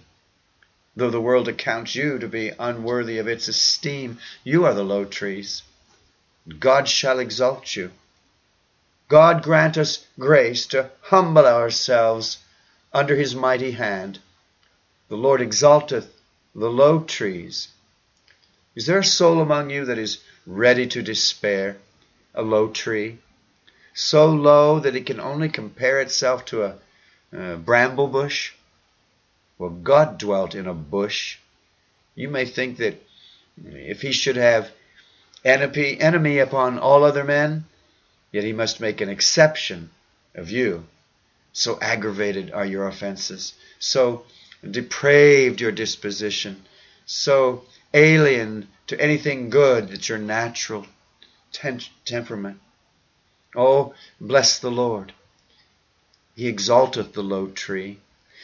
though 0.96 1.10
the 1.10 1.20
world 1.20 1.46
accounts 1.46 1.94
you 1.94 2.18
to 2.18 2.26
be 2.26 2.50
unworthy 2.58 3.18
of 3.18 3.28
its 3.28 3.46
esteem, 3.46 4.18
you 4.42 4.66
are 4.66 4.74
the 4.74 4.82
low 4.82 5.04
trees. 5.04 5.62
God 6.58 6.88
shall 6.88 7.20
exalt 7.20 7.76
you. 7.76 7.92
God 9.06 9.44
grant 9.44 9.78
us 9.78 10.04
grace 10.18 10.66
to 10.66 10.90
humble 11.02 11.46
ourselves 11.46 12.38
under 12.92 13.16
his 13.16 13.34
mighty 13.34 13.70
hand. 13.70 14.20
The 15.08 15.16
Lord 15.16 15.40
exalteth 15.40 16.12
the 16.54 16.70
low 16.70 17.00
trees. 17.00 17.68
Is 18.74 18.86
there 18.86 18.98
a 18.98 19.04
soul 19.04 19.40
among 19.40 19.70
you 19.70 19.84
that 19.84 19.98
is 19.98 20.22
ready 20.46 20.86
to 20.88 21.02
despair? 21.02 21.76
A 22.34 22.42
low 22.42 22.68
tree? 22.68 23.18
So 23.94 24.30
low 24.30 24.80
that 24.80 24.96
it 24.96 25.06
can 25.06 25.20
only 25.20 25.48
compare 25.48 26.00
itself 26.00 26.44
to 26.46 26.64
a, 26.64 26.76
a 27.32 27.56
bramble 27.56 28.08
bush? 28.08 28.52
Well, 29.58 29.70
God 29.70 30.18
dwelt 30.18 30.54
in 30.54 30.66
a 30.66 30.74
bush. 30.74 31.38
You 32.14 32.28
may 32.28 32.44
think 32.44 32.78
that 32.78 33.00
if 33.64 34.02
he 34.02 34.12
should 34.12 34.36
have 34.36 34.72
enemy, 35.44 36.00
enemy 36.00 36.38
upon 36.38 36.78
all 36.78 37.04
other 37.04 37.24
men, 37.24 37.66
Yet 38.34 38.42
he 38.42 38.52
must 38.52 38.80
make 38.80 39.00
an 39.00 39.08
exception 39.08 39.90
of 40.34 40.50
you. 40.50 40.88
So 41.52 41.78
aggravated 41.80 42.50
are 42.50 42.66
your 42.66 42.88
offenses, 42.88 43.54
so 43.78 44.24
depraved 44.70 45.60
your 45.60 45.72
disposition, 45.72 46.64
so 47.06 47.64
alien 47.92 48.68
to 48.86 49.00
anything 49.00 49.50
good 49.50 49.88
that's 49.88 50.08
your 50.08 50.18
natural 50.18 50.86
temperament. 52.04 52.58
Oh, 53.54 53.94
bless 54.20 54.58
the 54.58 54.70
Lord. 54.70 55.12
He 56.34 56.48
exalteth 56.48 57.12
the 57.12 57.22
low 57.22 57.46
tree. 57.46 58.00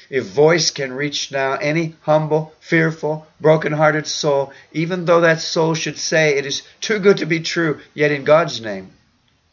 If 0.09 0.25
voice 0.27 0.71
can 0.71 0.93
reach 0.93 1.31
now 1.31 1.55
any 1.55 1.97
humble, 2.03 2.53
fearful, 2.61 3.27
broken-hearted 3.41 4.07
soul, 4.07 4.53
even 4.73 5.05
though 5.05 5.21
that 5.21 5.41
soul 5.41 5.75
should 5.75 5.99
say 5.99 6.37
it 6.37 6.47
is 6.47 6.63
too 6.81 6.99
good 6.99 7.19
to 7.19 7.27
be 7.27 7.41
true, 7.41 7.81
yet 7.95 8.11
in 8.11 8.25
God's 8.25 8.61
name, 8.61 8.93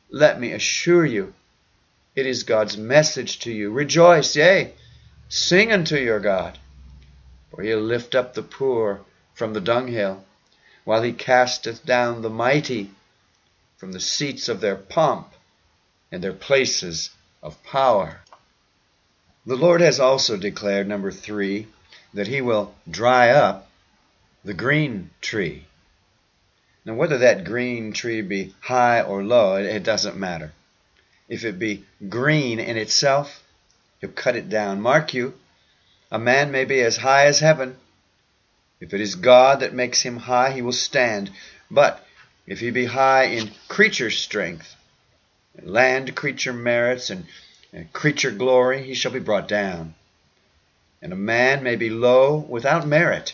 let 0.10 0.40
me 0.40 0.52
assure 0.54 1.06
you, 1.06 1.34
it 2.16 2.26
is 2.26 2.44
God's 2.44 2.78
message 2.78 3.40
to 3.40 3.52
you. 3.52 3.72
Rejoice, 3.72 4.36
yea, 4.36 4.74
sing 5.30 5.72
unto 5.72 5.98
your 5.98 6.20
God, 6.20 6.58
for 7.50 7.62
he'll 7.62 7.80
lift 7.80 8.16
up 8.16 8.34
the 8.34 8.44
poor 8.44 9.02
from 9.34 9.54
the 9.54 9.62
dunghill, 9.62 10.24
while 10.84 11.04
he 11.04 11.14
casteth 11.14 11.86
down 11.86 12.22
the 12.22 12.30
mighty 12.30 12.92
from 13.78 13.92
the 13.92 14.00
seats 14.00 14.50
of 14.50 14.62
their 14.62 14.76
pomp 14.76 15.34
and 16.12 16.24
their 16.24 16.34
places 16.34 17.12
of 17.44 17.62
power. 17.64 18.22
The 19.46 19.56
Lord 19.56 19.82
has 19.82 20.00
also 20.00 20.38
declared, 20.38 20.88
number 20.88 21.12
three, 21.12 21.68
that 22.14 22.28
he 22.28 22.42
will 22.42 22.74
dry 22.90 23.30
up 23.30 23.70
the 24.44 24.54
green 24.54 25.10
tree. 25.22 25.66
Now, 26.86 26.94
whether 26.94 27.18
that 27.18 27.44
green 27.44 27.92
tree 27.92 28.22
be 28.22 28.56
high 28.62 29.02
or 29.02 29.24
low, 29.24 29.56
it 29.56 29.84
doesn't 29.84 30.18
matter. 30.18 30.54
If 31.28 31.44
it 31.44 31.60
be 31.60 31.86
green 32.08 32.60
in 32.60 32.78
itself, 32.78 33.44
he'll 34.00 34.10
cut 34.12 34.36
it 34.36 34.50
down. 34.50 34.82
Mark 34.82 35.14
you, 35.14 35.34
a 36.12 36.20
man 36.20 36.52
may 36.52 36.66
be 36.66 36.80
as 36.82 36.98
high 36.98 37.26
as 37.26 37.40
heaven. 37.40 37.78
If 38.80 38.94
it 38.94 39.02
is 39.02 39.16
God 39.16 39.62
that 39.62 39.74
makes 39.74 40.02
him 40.02 40.18
high, 40.18 40.52
he 40.52 40.62
will 40.62 40.72
stand. 40.72 41.32
But 41.70 42.06
if 42.46 42.60
he 42.60 42.72
be 42.72 42.86
high 42.86 43.24
in 43.24 43.52
creature 43.68 44.12
strength, 44.12 44.76
land 45.62 46.16
creature 46.16 46.54
merits, 46.54 47.10
and 47.10 47.26
creature 47.92 48.32
glory, 48.32 48.84
he 48.84 48.94
shall 48.94 49.12
be 49.12 49.20
brought 49.20 49.48
down. 49.48 49.96
And 51.02 51.12
a 51.12 51.18
man 51.18 51.64
may 51.64 51.76
be 51.76 51.90
low 51.90 52.38
without 52.38 52.88
merit, 52.88 53.34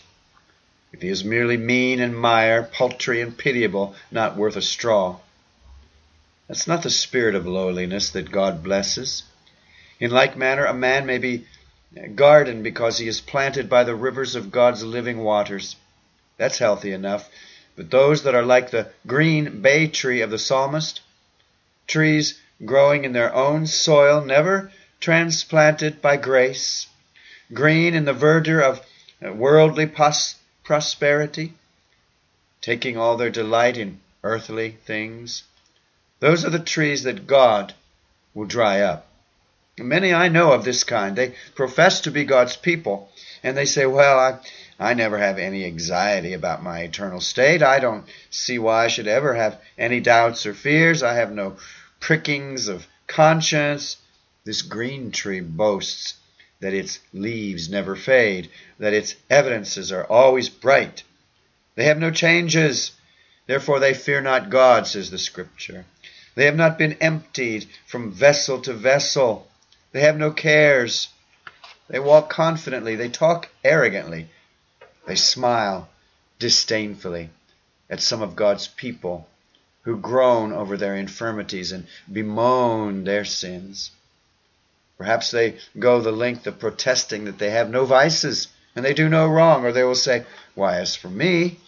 if 0.91 1.01
he 1.01 1.09
is 1.09 1.23
merely 1.23 1.57
mean 1.57 1.99
and 1.99 2.17
mire, 2.17 2.63
paltry 2.63 3.21
and 3.21 3.37
pitiable, 3.37 3.95
not 4.11 4.37
worth 4.37 4.55
a 4.55 4.61
straw. 4.61 5.19
That's 6.47 6.67
not 6.67 6.83
the 6.83 6.89
spirit 6.89 7.35
of 7.35 7.47
lowliness 7.47 8.09
that 8.11 8.31
God 8.31 8.63
blesses. 8.63 9.23
In 10.03 10.11
like 10.11 10.35
manner, 10.35 10.65
a 10.65 10.73
man 10.73 11.05
may 11.05 11.17
be 11.17 11.47
garden 12.15 12.61
because 12.61 12.97
he 12.97 13.07
is 13.07 13.21
planted 13.21 13.69
by 13.69 13.85
the 13.85 13.95
rivers 13.95 14.35
of 14.35 14.51
God's 14.51 14.83
living 14.83 15.19
waters. 15.19 15.77
That's 16.35 16.57
healthy 16.57 16.91
enough. 16.91 17.29
But 17.77 17.89
those 17.89 18.23
that 18.23 18.35
are 18.35 18.43
like 18.43 18.69
the 18.69 18.89
green 19.07 19.61
bay 19.61 19.87
tree 19.87 20.19
of 20.19 20.29
the 20.29 20.37
psalmist, 20.37 20.99
trees 21.87 22.37
growing 22.65 23.05
in 23.05 23.13
their 23.13 23.33
own 23.33 23.65
soil, 23.65 24.19
never 24.19 24.73
transplanted 24.99 26.01
by 26.01 26.17
grace, 26.17 26.87
green 27.53 27.93
in 27.93 28.03
the 28.03 28.11
verdure 28.11 28.61
of 28.61 28.85
worldly 29.21 29.85
pos- 29.85 30.35
prosperity, 30.65 31.53
taking 32.59 32.97
all 32.97 33.15
their 33.15 33.29
delight 33.29 33.77
in 33.77 34.01
earthly 34.21 34.71
things. 34.83 35.43
Those 36.19 36.43
are 36.43 36.49
the 36.49 36.59
trees 36.59 37.03
that 37.03 37.25
God 37.25 37.73
will 38.33 38.47
dry 38.47 38.81
up. 38.81 39.07
Many 39.79 40.13
I 40.13 40.27
know 40.27 40.51
of 40.51 40.63
this 40.63 40.83
kind. 40.83 41.15
They 41.15 41.33
profess 41.55 42.01
to 42.01 42.11
be 42.11 42.25
God's 42.25 42.55
people, 42.55 43.11
and 43.41 43.57
they 43.57 43.65
say, 43.65 43.87
Well, 43.87 44.19
I, 44.19 44.39
I 44.79 44.93
never 44.93 45.17
have 45.17 45.39
any 45.39 45.65
anxiety 45.65 46.33
about 46.33 46.61
my 46.61 46.81
eternal 46.81 47.19
state. 47.19 47.63
I 47.63 47.79
don't 47.79 48.05
see 48.29 48.59
why 48.59 48.85
I 48.85 48.87
should 48.87 49.07
ever 49.07 49.33
have 49.33 49.59
any 49.75 49.99
doubts 49.99 50.45
or 50.45 50.53
fears. 50.53 51.01
I 51.01 51.15
have 51.15 51.31
no 51.31 51.57
prickings 51.99 52.67
of 52.67 52.85
conscience. 53.07 53.97
This 54.45 54.61
green 54.61 55.11
tree 55.11 55.39
boasts 55.39 56.15
that 56.59 56.75
its 56.75 56.99
leaves 57.11 57.67
never 57.67 57.95
fade, 57.95 58.51
that 58.77 58.93
its 58.93 59.15
evidences 59.29 59.91
are 59.91 60.05
always 60.05 60.49
bright. 60.49 61.01
They 61.75 61.85
have 61.85 61.97
no 61.97 62.11
changes, 62.11 62.91
therefore 63.47 63.79
they 63.79 63.95
fear 63.95 64.21
not 64.21 64.51
God, 64.51 64.85
says 64.85 65.09
the 65.09 65.17
Scripture. 65.17 65.85
They 66.35 66.45
have 66.45 66.55
not 66.55 66.77
been 66.77 66.93
emptied 67.01 67.67
from 67.87 68.11
vessel 68.11 68.61
to 68.61 68.73
vessel. 68.73 69.47
They 69.93 70.01
have 70.01 70.17
no 70.17 70.31
cares. 70.31 71.07
They 71.87 71.99
walk 71.99 72.29
confidently. 72.29 72.95
They 72.95 73.09
talk 73.09 73.49
arrogantly. 73.63 74.27
They 75.05 75.15
smile 75.15 75.87
disdainfully 76.39 77.29
at 77.89 78.01
some 78.01 78.21
of 78.21 78.35
God's 78.35 78.67
people 78.67 79.27
who 79.83 79.97
groan 79.97 80.51
over 80.51 80.77
their 80.77 80.95
infirmities 80.95 81.71
and 81.71 81.85
bemoan 82.11 83.03
their 83.03 83.23
sins. 83.23 83.91
Perhaps 84.97 85.31
they 85.31 85.59
go 85.77 86.01
the 86.01 86.11
length 86.11 86.47
of 86.47 86.59
protesting 86.59 87.25
that 87.25 87.37
they 87.37 87.51
have 87.51 87.69
no 87.69 87.85
vices 87.85 88.47
and 88.75 88.83
they 88.83 88.93
do 88.93 89.07
no 89.07 89.27
wrong, 89.27 89.63
or 89.63 89.71
they 89.71 89.83
will 89.83 89.93
say, 89.93 90.25
Why, 90.55 90.79
as 90.79 90.95
for 90.95 91.09
me, 91.09 91.59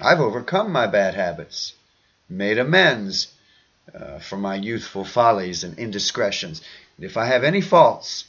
I've 0.00 0.20
overcome 0.20 0.72
my 0.72 0.86
bad 0.86 1.14
habits, 1.14 1.74
made 2.28 2.56
amends 2.56 3.28
uh, 3.94 4.18
for 4.18 4.36
my 4.36 4.54
youthful 4.54 5.04
follies 5.04 5.64
and 5.64 5.78
indiscretions. 5.78 6.62
And 6.96 7.04
if 7.04 7.16
I 7.16 7.26
have 7.26 7.44
any 7.44 7.60
faults, 7.60 8.24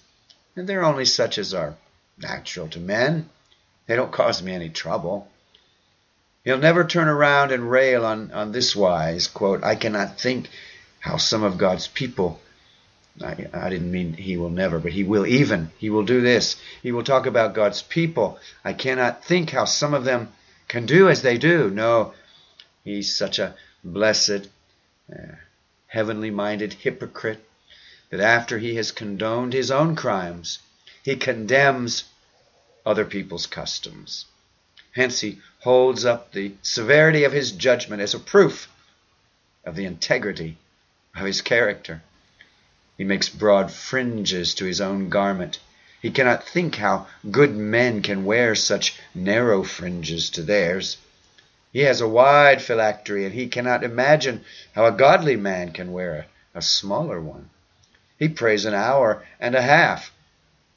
and 0.56 0.68
they're 0.68 0.84
only 0.86 1.06
such 1.06 1.38
as 1.38 1.54
are 1.54 1.76
natural 2.18 2.68
to 2.70 2.80
men, 2.80 3.30
they 3.88 3.96
don't 3.96 4.12
cause 4.12 4.42
me 4.42 4.54
any 4.54 4.70
trouble. 4.70 5.28
He'll 6.44 6.58
never 6.58 6.84
turn 6.84 7.08
around 7.08 7.52
and 7.52 7.72
rail 7.72 8.06
on, 8.06 8.32
on 8.32 8.52
this 8.52 8.76
wise, 8.76 9.28
quote, 9.28 9.64
I 9.64 9.76
cannot 9.76 10.20
think 10.20 10.50
how 11.00 11.18
some 11.18 11.44
of 11.44 11.58
God's 11.58 11.88
people, 11.88 12.40
I, 13.22 13.48
I 13.54 13.70
didn't 13.70 13.92
mean 13.92 14.14
he 14.14 14.38
will 14.38 14.50
never, 14.50 14.80
but 14.80 14.92
he 14.92 15.04
will 15.04 15.26
even. 15.26 15.72
He 15.78 15.90
will 15.90 16.04
do 16.04 16.22
this. 16.22 16.56
He 16.82 16.92
will 16.92 17.04
talk 17.04 17.26
about 17.26 17.54
God's 17.54 17.82
people. 17.82 18.40
I 18.64 18.74
cannot 18.74 19.24
think 19.24 19.52
how 19.52 19.66
some 19.66 19.94
of 19.94 20.04
them 20.04 20.32
can 20.68 20.86
do 20.86 21.10
as 21.10 21.22
they 21.22 21.38
do. 21.38 21.70
No, 21.70 22.14
he's 22.84 23.16
such 23.16 23.40
a 23.40 23.56
blessed, 23.84 24.50
Uh, 25.12 25.36
heavenly 25.88 26.32
minded 26.32 26.74
hypocrite 26.74 27.44
that 28.10 28.20
after 28.20 28.60
he 28.60 28.76
has 28.76 28.92
condoned 28.92 29.54
his 29.54 29.72
own 29.72 29.96
crimes, 29.96 30.60
he 31.04 31.16
condemns 31.16 32.06
other 32.86 33.06
people's 33.06 33.48
customs. 33.48 34.26
Hence 34.94 35.22
he 35.22 35.40
holds 35.62 36.06
up 36.06 36.32
the 36.32 36.54
severity 36.62 37.24
of 37.24 37.32
his 37.32 37.52
judgment 37.52 38.02
as 38.02 38.14
a 38.14 38.20
proof 38.20 38.70
of 39.66 39.76
the 39.76 39.86
integrity 39.86 40.58
of 41.16 41.26
his 41.26 41.42
character. 41.42 42.02
He 42.98 43.04
makes 43.04 43.30
broad 43.30 43.72
fringes 43.72 44.54
to 44.56 44.66
his 44.66 44.80
own 44.80 45.10
garment. 45.10 45.60
He 46.02 46.12
cannot 46.12 46.48
think 46.48 46.76
how 46.76 47.08
good 47.32 47.56
men 47.56 48.02
can 48.02 48.26
wear 48.26 48.56
such 48.56 49.00
narrow 49.16 49.64
fringes 49.64 50.30
to 50.32 50.44
theirs. 50.44 50.98
He 51.74 51.82
has 51.82 52.02
a 52.02 52.08
wide 52.08 52.62
phylactery, 52.62 53.26
and 53.26 53.34
he 53.34 53.48
cannot 53.48 53.84
imagine 53.84 54.46
how 54.74 54.86
a 54.86 54.92
godly 54.92 55.36
man 55.36 55.72
can 55.72 55.92
wear 55.92 56.28
a, 56.54 56.60
a 56.60 56.62
smaller 56.62 57.20
one. 57.20 57.50
He 58.20 58.30
prays 58.30 58.66
an 58.66 58.76
hour 58.76 59.26
and 59.40 59.56
a 59.56 59.62
half 59.62 60.14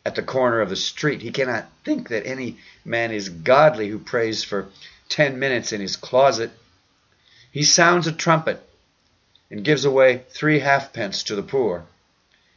at 0.06 0.14
the 0.14 0.22
corner 0.22 0.62
of 0.62 0.70
the 0.70 0.76
street. 0.76 1.20
He 1.20 1.30
cannot 1.30 1.68
think 1.84 2.08
that 2.08 2.26
any 2.26 2.56
man 2.82 3.12
is 3.12 3.28
godly 3.28 3.88
who 3.90 3.98
prays 3.98 4.42
for 4.42 4.68
ten 5.10 5.38
minutes 5.38 5.70
in 5.70 5.82
his 5.82 5.96
closet. 5.96 6.50
He 7.52 7.62
sounds 7.62 8.06
a 8.06 8.12
trumpet 8.12 8.66
and 9.50 9.62
gives 9.62 9.84
away 9.84 10.22
three 10.30 10.60
halfpence 10.60 11.22
to 11.24 11.36
the 11.36 11.42
poor. 11.42 11.84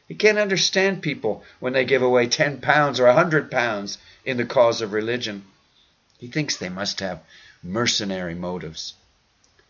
He 0.08 0.16
can't 0.16 0.38
understand 0.38 1.02
people 1.02 1.44
when 1.60 1.74
they 1.74 1.84
give 1.84 2.02
away 2.02 2.28
ten 2.28 2.62
pounds 2.62 3.02
or 3.02 3.08
a 3.08 3.14
hundred 3.14 3.52
pounds 3.52 3.98
in 4.24 4.38
the 4.38 4.46
cause 4.46 4.82
of 4.82 4.94
religion. 4.94 5.44
He 6.18 6.28
thinks 6.28 6.56
they 6.56 6.70
must 6.70 7.02
have 7.02 7.20
mercenary 7.64 8.36
motives. 8.36 8.94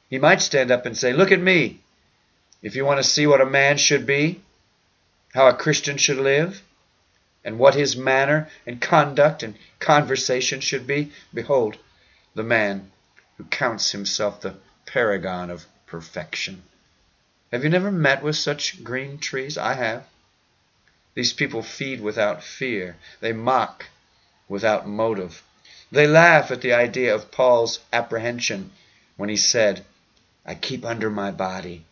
He 0.10 0.18
might 0.18 0.42
stand 0.42 0.72
up 0.72 0.86
and 0.86 0.98
say, 0.98 1.14
Look 1.14 1.32
at 1.32 1.42
me. 1.42 1.82
If 2.62 2.76
you 2.76 2.86
want 2.86 2.98
to 2.98 3.10
see 3.10 3.26
what 3.26 3.42
a 3.42 3.46
man 3.46 3.78
should 3.78 4.06
be, 4.06 4.42
how 5.34 5.48
a 5.48 5.54
Christian 5.54 5.98
should 5.98 6.18
live, 6.18 6.62
and 7.44 7.58
what 7.58 7.76
his 7.76 7.96
manner 7.96 8.50
and 8.66 8.82
conduct 8.82 9.44
and 9.44 9.56
conversation 9.80 10.60
should 10.60 10.86
be, 10.86 11.12
behold, 11.34 11.78
the 12.36 12.44
man 12.44 12.92
who 13.38 13.44
counts 13.46 13.92
himself 13.92 14.42
the 14.42 14.56
paragon 14.86 15.50
of 15.50 15.66
perfection. 15.86 16.64
Have 17.52 17.64
you 17.64 17.70
never 17.70 17.92
met 17.92 18.22
with 18.22 18.36
such 18.36 18.84
green 18.84 19.18
trees? 19.18 19.58
I 19.58 19.74
have. 19.74 20.06
These 21.16 21.34
people 21.34 21.64
feed 21.64 22.02
without 22.02 22.44
fear. 22.44 22.98
They 23.22 23.34
mock 23.34 23.86
without 24.48 24.88
motive. 24.88 25.44
They 25.92 26.08
laugh 26.08 26.52
at 26.52 26.62
the 26.62 26.74
idea 26.74 27.16
of 27.16 27.32
Paul's 27.32 27.80
apprehension 27.92 28.72
when 29.18 29.30
he 29.30 29.38
said, 29.38 29.84
I 30.46 30.56
keep 30.56 30.86
under 30.86 31.10
my 31.10 31.32
body, 31.32 31.86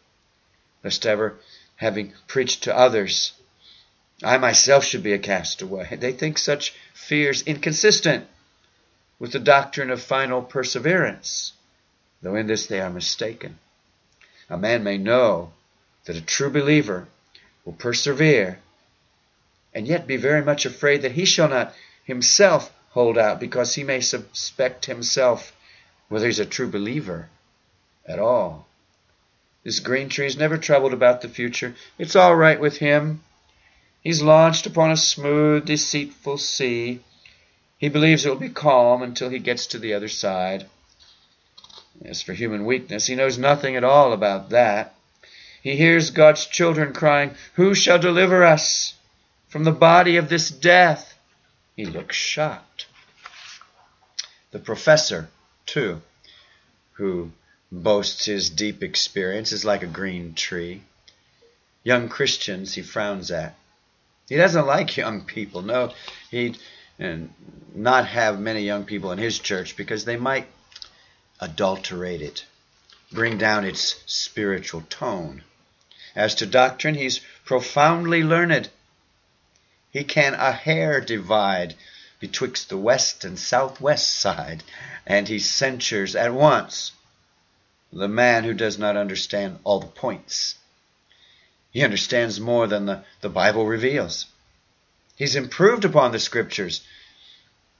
lest 0.83 1.05
ever, 1.05 1.35
having 1.77 2.13
preached 2.27 2.63
to 2.63 2.75
others, 2.75 3.33
I 4.23 4.37
myself 4.37 4.83
should 4.83 5.03
be 5.03 5.13
a 5.13 5.19
castaway. 5.19 5.95
They 5.95 6.11
think 6.11 6.37
such 6.37 6.73
fears 6.93 7.41
inconsistent 7.43 8.27
with 9.19 9.31
the 9.31 9.39
doctrine 9.39 9.89
of 9.89 10.01
final 10.01 10.41
perseverance, 10.41 11.53
though 12.21 12.35
in 12.35 12.47
this 12.47 12.67
they 12.67 12.79
are 12.79 12.89
mistaken. 12.89 13.59
A 14.49 14.57
man 14.57 14.83
may 14.83 14.97
know 14.97 15.53
that 16.05 16.15
a 16.15 16.21
true 16.21 16.49
believer 16.49 17.07
will 17.65 17.73
persevere, 17.73 18.59
and 19.73 19.87
yet 19.87 20.07
be 20.07 20.17
very 20.17 20.43
much 20.43 20.65
afraid 20.65 21.01
that 21.01 21.11
he 21.11 21.25
shall 21.25 21.49
not 21.49 21.75
himself 22.05 22.71
hold 22.97 23.15
out 23.15 23.39
because 23.39 23.75
he 23.75 23.83
may 23.83 24.01
suspect 24.01 24.87
himself 24.87 25.53
whether 26.09 26.25
he's 26.25 26.39
a 26.39 26.45
true 26.47 26.67
believer 26.67 27.29
at 28.07 28.17
all. 28.17 28.67
This 29.63 29.79
green 29.79 30.09
tree 30.09 30.25
is 30.25 30.35
never 30.35 30.57
troubled 30.57 30.93
about 30.93 31.21
the 31.21 31.29
future. 31.29 31.75
It's 31.99 32.15
all 32.15 32.35
right 32.35 32.59
with 32.59 32.77
him. 32.77 33.21
He's 34.01 34.23
launched 34.23 34.65
upon 34.65 34.89
a 34.89 34.97
smooth, 34.97 35.65
deceitful 35.65 36.39
sea. 36.39 37.01
He 37.77 37.87
believes 37.87 38.25
it 38.25 38.29
will 38.29 38.37
be 38.37 38.49
calm 38.49 39.03
until 39.03 39.29
he 39.29 39.37
gets 39.37 39.67
to 39.67 39.77
the 39.77 39.93
other 39.93 40.09
side. 40.09 40.65
As 42.03 42.23
for 42.23 42.33
human 42.33 42.65
weakness, 42.65 43.05
he 43.05 43.13
knows 43.13 43.37
nothing 43.37 43.75
at 43.75 43.83
all 43.83 44.11
about 44.11 44.49
that. 44.49 44.95
He 45.61 45.75
hears 45.75 46.09
God's 46.09 46.47
children 46.47 46.93
crying, 46.93 47.35
Who 47.53 47.75
shall 47.75 47.99
deliver 47.99 48.43
us 48.43 48.95
from 49.49 49.65
the 49.65 49.71
body 49.71 50.17
of 50.17 50.29
this 50.29 50.49
death? 50.49 51.13
He 51.77 51.85
looks 51.85 52.15
shocked. 52.15 52.87
The 54.49 54.59
professor, 54.59 55.29
too, 55.67 56.01
who 56.93 57.31
boasts 57.71 58.25
his 58.25 58.49
deep 58.49 58.81
experience, 58.81 59.51
is 59.51 59.63
like 59.63 59.83
a 59.83 59.87
green 59.87 60.33
tree. 60.33 60.81
Young 61.83 62.09
Christians 62.09 62.73
he 62.73 62.81
frowns 62.81 63.29
at. 63.29 63.55
He 64.27 64.35
doesn't 64.35 64.65
like 64.65 64.97
young 64.97 65.21
people. 65.21 65.61
No, 65.61 65.93
he'd 66.31 66.57
not 66.97 68.07
have 68.07 68.39
many 68.39 68.61
young 68.63 68.83
people 68.83 69.11
in 69.11 69.19
his 69.19 69.37
church 69.37 69.77
because 69.77 70.03
they 70.03 70.17
might 70.17 70.47
adulterate 71.39 72.23
it, 72.23 72.43
bring 73.11 73.37
down 73.37 73.63
its 73.63 74.03
spiritual 74.07 74.81
tone. 74.89 75.43
As 76.15 76.33
to 76.35 76.47
doctrine, 76.47 76.95
he's 76.95 77.21
profoundly 77.45 78.23
learned. 78.23 78.69
He 79.97 80.03
can 80.03 80.35
a 80.35 80.51
hair 80.51 81.01
divide 81.01 81.73
betwixt 82.19 82.69
the 82.69 82.77
west 82.77 83.25
and 83.25 83.39
southwest 83.39 84.11
side, 84.19 84.63
and 85.07 85.27
he 85.27 85.39
censures 85.39 86.15
at 86.15 86.35
once 86.35 86.91
the 87.91 88.07
man 88.07 88.43
who 88.43 88.53
does 88.53 88.77
not 88.77 88.95
understand 88.95 89.57
all 89.63 89.79
the 89.79 89.87
points. 89.87 90.53
He 91.71 91.83
understands 91.83 92.39
more 92.39 92.67
than 92.67 92.85
the, 92.85 93.05
the 93.21 93.29
Bible 93.29 93.65
reveals. 93.65 94.27
He's 95.15 95.35
improved 95.35 95.83
upon 95.83 96.11
the 96.11 96.19
scriptures. 96.19 96.81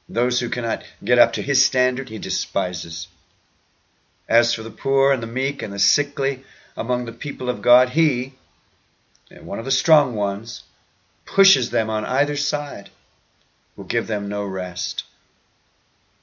Those 0.10 0.40
who 0.40 0.50
cannot 0.50 0.86
get 1.04 1.20
up 1.20 1.34
to 1.34 1.44
his 1.44 1.64
standard, 1.64 2.10
he 2.10 2.18
despises. 2.18 3.10
As 4.28 4.56
for 4.56 4.64
the 4.64 4.72
poor 4.72 5.12
and 5.12 5.22
the 5.22 5.28
meek 5.28 5.62
and 5.62 5.72
the 5.72 5.78
sickly 5.78 6.44
among 6.76 7.06
the 7.06 7.12
people 7.12 7.48
of 7.48 7.62
God, 7.62 7.90
he, 7.90 8.34
one 9.30 9.60
of 9.60 9.66
the 9.66 9.72
strong 9.72 10.16
ones, 10.16 10.64
pushes 11.28 11.70
them 11.70 11.90
on 11.90 12.04
either 12.06 12.36
side, 12.36 12.90
will 13.76 13.84
give 13.84 14.08
them 14.08 14.28
no 14.28 14.44
rest. 14.44 15.04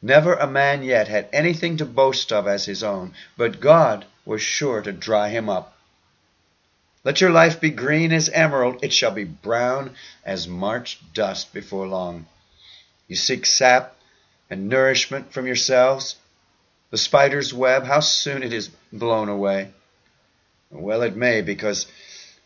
Never 0.03 0.35
a 0.35 0.47
man 0.47 0.83
yet 0.83 1.07
had 1.09 1.29
anything 1.33 1.77
to 1.77 1.87
boast 1.87 2.33
of 2.33 2.49
as 2.49 2.65
his 2.65 2.83
own, 2.83 3.15
but 3.37 3.61
God 3.61 4.05
was 4.25 4.43
sure 4.43 4.83
to 4.83 4.93
dry 4.93 5.29
him 5.29 5.49
up. 5.49 5.77
Let 7.05 7.21
your 7.21 7.31
life 7.31 7.61
be 7.61 7.71
green 7.71 8.13
as 8.13 8.29
emerald, 8.31 8.83
it 8.83 8.93
shall 8.93 9.11
be 9.11 9.25
brown 9.25 9.95
as 10.25 10.49
March 10.49 10.99
dust 11.13 11.53
before 11.53 11.87
long. 11.87 12.27
You 13.07 13.17
seek 13.17 13.45
sap 13.45 13.95
and 14.49 14.69
nourishment 14.69 15.33
from 15.33 15.47
yourselves. 15.47 16.17
The 16.91 16.99
spider's 16.99 17.53
web, 17.53 17.85
how 17.85 18.01
soon 18.01 18.43
it 18.43 18.53
is 18.53 18.71
blown 18.93 19.29
away. 19.29 19.71
Well, 20.71 21.03
it 21.03 21.15
may, 21.15 21.43
because 21.43 21.87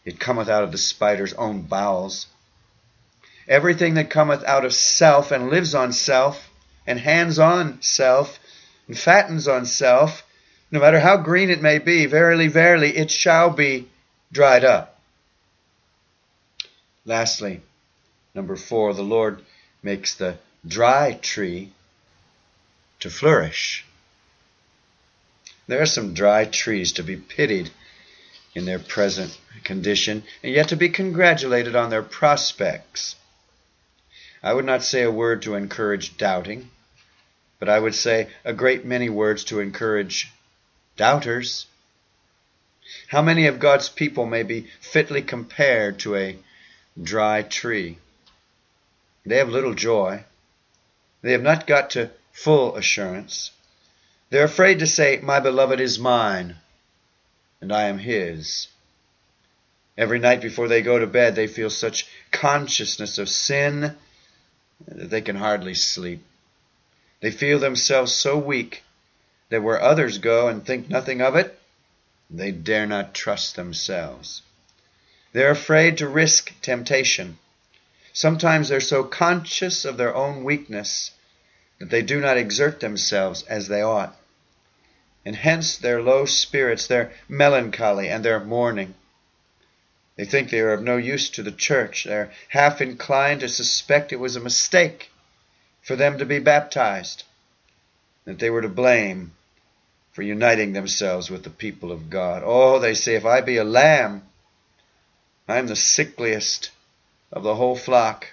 it 0.04 0.18
cometh 0.20 0.48
out 0.48 0.64
of 0.64 0.72
the 0.72 0.78
spider's 0.78 1.32
own 1.34 1.62
bowels. 1.62 2.26
Everything 3.48 3.94
that 3.94 4.10
cometh 4.10 4.44
out 4.44 4.64
of 4.66 4.74
self 4.74 5.32
and 5.32 5.48
lives 5.48 5.74
on 5.74 5.92
self 5.92 6.50
and 6.86 7.00
hands 7.00 7.38
on 7.38 7.80
self 7.80 8.38
and 8.86 8.98
fattens 8.98 9.48
on 9.48 9.64
self, 9.64 10.22
no 10.70 10.80
matter 10.80 11.00
how 11.00 11.16
green 11.16 11.48
it 11.48 11.62
may 11.62 11.78
be, 11.78 12.06
verily, 12.06 12.48
verily, 12.48 12.96
it 12.96 13.10
shall 13.10 13.50
be 13.50 13.88
dried 14.30 14.64
up. 14.64 15.00
Lastly, 17.06 17.62
number 18.34 18.54
four, 18.54 18.92
the 18.92 19.02
Lord 19.02 19.42
makes 19.82 20.14
the 20.14 20.36
dry 20.66 21.12
tree 21.14 21.72
to 23.00 23.08
flourish. 23.08 23.86
There 25.66 25.80
are 25.80 25.86
some 25.86 26.12
dry 26.14 26.44
trees 26.44 26.92
to 26.92 27.02
be 27.02 27.16
pitied 27.16 27.70
in 28.54 28.64
their 28.64 28.78
present 28.78 29.38
condition, 29.64 30.24
and 30.42 30.52
yet 30.52 30.68
to 30.68 30.76
be 30.76 30.88
congratulated 30.88 31.76
on 31.76 31.90
their 31.90 32.02
prospects. 32.02 33.16
I 34.42 34.52
would 34.52 34.64
not 34.64 34.82
say 34.82 35.02
a 35.02 35.10
word 35.10 35.42
to 35.42 35.54
encourage 35.54 36.16
doubting 36.16 36.70
but 37.58 37.68
I 37.68 37.78
would 37.78 37.94
say 37.94 38.28
a 38.44 38.52
great 38.52 38.84
many 38.84 39.08
words 39.08 39.44
to 39.44 39.60
encourage 39.60 40.30
doubters. 40.96 41.66
How 43.08 43.20
many 43.20 43.46
of 43.46 43.58
God's 43.58 43.88
people 43.88 44.26
may 44.26 44.42
be 44.42 44.68
fitly 44.80 45.22
compared 45.22 45.98
to 46.00 46.16
a 46.16 46.38
dry 47.00 47.42
tree? 47.42 47.98
They 49.26 49.38
have 49.38 49.48
little 49.48 49.74
joy. 49.74 50.24
They 51.22 51.32
have 51.32 51.42
not 51.42 51.66
got 51.66 51.90
to 51.90 52.10
full 52.32 52.76
assurance. 52.76 53.50
They're 54.30 54.44
afraid 54.44 54.78
to 54.78 54.86
say, 54.86 55.18
My 55.18 55.40
beloved 55.40 55.80
is 55.80 55.98
mine, 55.98 56.56
and 57.60 57.72
I 57.72 57.84
am 57.84 57.98
his. 57.98 58.68
Every 59.96 60.20
night 60.20 60.40
before 60.40 60.68
they 60.68 60.80
go 60.80 60.98
to 60.98 61.06
bed, 61.08 61.34
they 61.34 61.48
feel 61.48 61.70
such 61.70 62.06
consciousness 62.30 63.18
of 63.18 63.28
sin 63.28 63.96
that 64.86 65.10
they 65.10 65.20
can 65.20 65.36
hardly 65.36 65.74
sleep. 65.74 66.24
They 67.20 67.30
feel 67.30 67.58
themselves 67.58 68.12
so 68.12 68.38
weak 68.38 68.84
that 69.48 69.62
where 69.62 69.80
others 69.80 70.18
go 70.18 70.48
and 70.48 70.64
think 70.64 70.88
nothing 70.88 71.20
of 71.20 71.34
it, 71.36 71.58
they 72.30 72.52
dare 72.52 72.86
not 72.86 73.14
trust 73.14 73.56
themselves. 73.56 74.42
They're 75.32 75.50
afraid 75.50 75.98
to 75.98 76.08
risk 76.08 76.52
temptation. 76.62 77.38
Sometimes 78.12 78.68
they're 78.68 78.80
so 78.80 79.04
conscious 79.04 79.84
of 79.84 79.96
their 79.96 80.14
own 80.14 80.44
weakness 80.44 81.12
that 81.78 81.90
they 81.90 82.02
do 82.02 82.20
not 82.20 82.36
exert 82.36 82.80
themselves 82.80 83.42
as 83.44 83.68
they 83.68 83.82
ought. 83.82 84.16
And 85.24 85.36
hence 85.36 85.76
their 85.76 86.02
low 86.02 86.24
spirits, 86.24 86.86
their 86.86 87.12
melancholy, 87.28 88.08
and 88.08 88.24
their 88.24 88.40
mourning. 88.40 88.94
They 90.18 90.24
think 90.24 90.50
they 90.50 90.58
are 90.58 90.72
of 90.72 90.82
no 90.82 90.96
use 90.96 91.30
to 91.30 91.44
the 91.44 91.52
church. 91.52 92.02
They're 92.02 92.32
half 92.48 92.80
inclined 92.80 93.40
to 93.40 93.48
suspect 93.48 94.12
it 94.12 94.18
was 94.18 94.34
a 94.34 94.40
mistake 94.40 95.12
for 95.80 95.94
them 95.94 96.18
to 96.18 96.26
be 96.26 96.40
baptized, 96.40 97.22
that 98.24 98.40
they 98.40 98.50
were 98.50 98.62
to 98.62 98.68
blame 98.68 99.30
for 100.10 100.22
uniting 100.22 100.72
themselves 100.72 101.30
with 101.30 101.44
the 101.44 101.50
people 101.50 101.92
of 101.92 102.10
God. 102.10 102.42
Oh, 102.44 102.80
they 102.80 102.94
say, 102.94 103.14
if 103.14 103.24
I 103.24 103.42
be 103.42 103.58
a 103.58 103.64
lamb, 103.64 104.24
I 105.46 105.58
am 105.58 105.68
the 105.68 105.76
sickliest 105.76 106.70
of 107.32 107.44
the 107.44 107.54
whole 107.54 107.76
flock. 107.76 108.26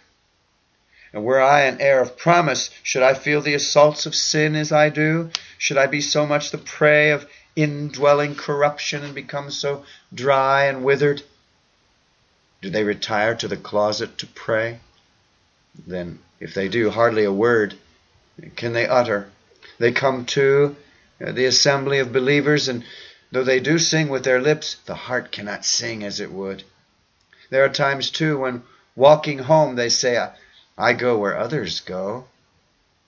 And 1.14 1.24
were 1.24 1.40
I 1.40 1.62
an 1.62 1.80
heir 1.80 2.02
of 2.02 2.18
promise, 2.18 2.72
should 2.82 3.04
I 3.04 3.14
feel 3.14 3.42
the 3.42 3.54
assaults 3.54 4.08
of 4.08 4.16
sin 4.16 4.56
as 4.56 4.72
I 4.72 4.90
do? 4.90 5.30
Should 5.60 5.78
I 5.78 5.86
be 5.86 6.02
so 6.02 6.26
much 6.26 6.50
the 6.50 6.58
prey 6.58 7.12
of 7.12 7.30
indwelling 7.56 8.34
corruption 8.34 9.04
and 9.04 9.14
become 9.14 9.52
so 9.52 9.86
dry 10.12 10.66
and 10.66 10.84
withered? 10.84 11.22
Do 12.66 12.72
they 12.72 12.84
retire 12.84 13.36
to 13.36 13.48
the 13.48 13.58
closet 13.58 14.18
to 14.18 14.26
pray? 14.26 14.80
Then 15.86 16.18
if 16.40 16.56
they 16.56 16.68
do, 16.68 16.90
hardly 16.90 17.24
a 17.24 17.32
word 17.32 17.78
can 18.56 18.74
they 18.74 18.88
utter. 18.88 19.30
They 19.78 19.92
come 19.92 20.26
to 20.34 20.76
uh, 21.24 21.32
the 21.32 21.46
assembly 21.46 22.00
of 22.00 22.12
believers, 22.12 22.68
and 22.68 22.84
though 23.32 23.44
they 23.44 23.60
do 23.60 23.78
sing 23.78 24.10
with 24.10 24.24
their 24.24 24.42
lips, 24.42 24.78
the 24.88 24.96
heart 24.96 25.32
cannot 25.32 25.64
sing 25.64 26.04
as 26.04 26.20
it 26.20 26.32
would. 26.32 26.64
There 27.52 27.64
are 27.64 27.70
times, 27.70 28.10
too, 28.10 28.40
when 28.40 28.64
walking 28.96 29.38
home 29.38 29.76
they 29.76 29.90
say, 29.90 30.28
I 30.76 30.94
go 30.94 31.20
where 31.20 31.38
others 31.38 31.82
go, 31.82 32.26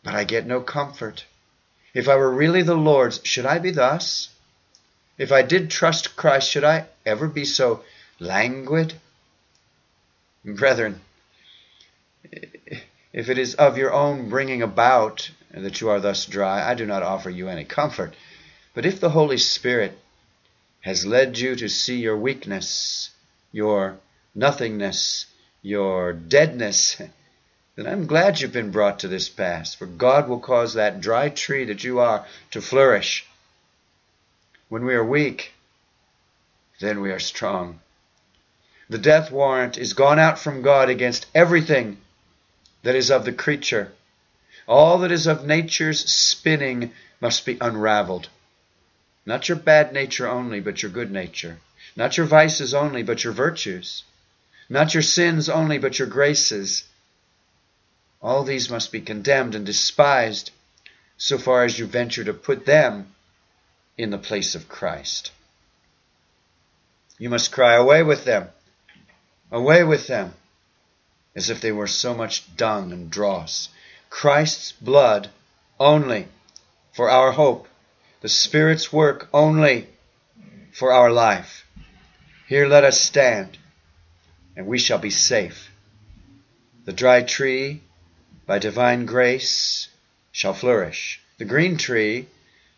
but 0.03 0.13
I 0.13 0.23
get 0.23 0.45
no 0.45 0.61
comfort. 0.61 1.25
If 1.95 2.07
I 2.07 2.15
were 2.15 2.29
really 2.29 2.61
the 2.61 2.75
Lord's, 2.75 3.21
should 3.23 3.47
I 3.47 3.57
be 3.57 3.71
thus? 3.71 4.29
If 5.17 5.31
I 5.31 5.41
did 5.41 5.71
trust 5.71 6.15
Christ, 6.15 6.47
should 6.47 6.63
I 6.63 6.85
ever 7.07 7.27
be 7.27 7.43
so 7.43 7.83
languid? 8.19 8.93
Brethren, 10.55 11.01
if 13.11 13.29
it 13.29 13.37
is 13.37 13.55
of 13.55 13.77
your 13.77 13.91
own 13.91 14.29
bringing 14.29 14.61
about 14.61 15.29
that 15.51 15.81
you 15.81 15.89
are 15.89 15.99
thus 15.99 16.25
dry, 16.25 16.65
I 16.65 16.73
do 16.73 16.85
not 16.85 17.03
offer 17.03 17.29
you 17.29 17.49
any 17.49 17.65
comfort. 17.65 18.13
But 18.73 18.85
if 18.85 19.01
the 19.01 19.09
Holy 19.09 19.37
Spirit 19.37 19.99
has 20.81 21.05
led 21.05 21.37
you 21.37 21.57
to 21.57 21.67
see 21.67 21.97
your 21.97 22.15
weakness, 22.15 23.09
your 23.51 23.97
nothingness, 24.33 25.25
your 25.61 26.13
deadness, 26.13 27.01
then 27.75 27.85
I'm 27.85 28.07
glad 28.07 28.39
you've 28.39 28.53
been 28.53 28.71
brought 28.71 28.99
to 28.99 29.09
this 29.09 29.27
pass, 29.27 29.75
for 29.75 29.85
God 29.85 30.29
will 30.29 30.39
cause 30.39 30.75
that 30.75 31.01
dry 31.01 31.27
tree 31.27 31.65
that 31.65 31.83
you 31.83 31.99
are 31.99 32.25
to 32.51 32.61
flourish. 32.61 33.25
When 34.69 34.85
we 34.85 34.95
are 34.95 35.03
weak, 35.03 35.51
then 36.79 37.01
we 37.01 37.11
are 37.11 37.19
strong. 37.19 37.81
The 38.89 38.97
death 38.97 39.31
warrant 39.31 39.77
is 39.77 39.93
gone 39.93 40.17
out 40.17 40.39
from 40.39 40.61
God 40.61 40.89
against 40.89 41.25
everything 41.35 41.97
that 42.83 42.95
is 42.95 43.11
of 43.11 43.25
the 43.25 43.33
creature. 43.33 43.91
All 44.67 44.99
that 44.99 45.11
is 45.11 45.27
of 45.27 45.45
nature's 45.45 46.09
spinning 46.09 46.93
must 47.19 47.45
be 47.45 47.57
unraveled. 47.59 48.29
Not 49.25 49.49
your 49.49 49.57
bad 49.57 49.91
nature 49.91 50.27
only, 50.27 50.61
but 50.61 50.81
your 50.81 50.91
good 50.91 51.11
nature. 51.11 51.57
Not 51.97 52.15
your 52.15 52.25
vices 52.25 52.73
only, 52.73 53.03
but 53.03 53.23
your 53.23 53.33
virtues. 53.33 54.03
Not 54.69 54.93
your 54.93 55.03
sins 55.03 55.49
only, 55.49 55.77
but 55.77 55.99
your 55.99 56.07
graces. 56.07 56.83
All 58.21 58.43
these 58.43 58.69
must 58.69 58.91
be 58.91 59.01
condemned 59.01 59.53
and 59.53 59.65
despised 59.65 60.51
so 61.17 61.37
far 61.37 61.65
as 61.65 61.77
you 61.77 61.87
venture 61.87 62.23
to 62.23 62.33
put 62.33 62.65
them 62.65 63.13
in 63.97 64.11
the 64.11 64.17
place 64.17 64.55
of 64.55 64.69
Christ. 64.69 65.31
You 67.17 67.29
must 67.29 67.51
cry, 67.51 67.73
Away 67.73 68.03
with 68.03 68.23
them! 68.23 68.49
Away 69.51 69.83
with 69.83 70.07
them! 70.07 70.33
As 71.35 71.49
if 71.49 71.61
they 71.61 71.71
were 71.71 71.87
so 71.87 72.13
much 72.13 72.55
dung 72.57 72.91
and 72.91 73.09
dross. 73.09 73.69
Christ's 74.09 74.71
blood 74.71 75.29
only 75.79 76.27
for 76.93 77.09
our 77.09 77.31
hope, 77.31 77.67
the 78.21 78.29
Spirit's 78.29 78.91
work 78.91 79.29
only 79.31 79.87
for 80.73 80.91
our 80.91 81.11
life. 81.11 81.65
Here 82.47 82.67
let 82.67 82.83
us 82.83 82.99
stand, 83.01 83.57
and 84.55 84.65
we 84.65 84.79
shall 84.79 84.97
be 84.97 85.11
safe. 85.11 85.69
The 86.85 86.93
dry 86.93 87.21
tree, 87.21 87.81
by 88.45 88.59
divine 88.59 89.05
grace, 89.05 89.89
shall 90.31 90.53
flourish. 90.53 91.21
The 91.37 91.45
green 91.45 91.77
tree, 91.77 92.27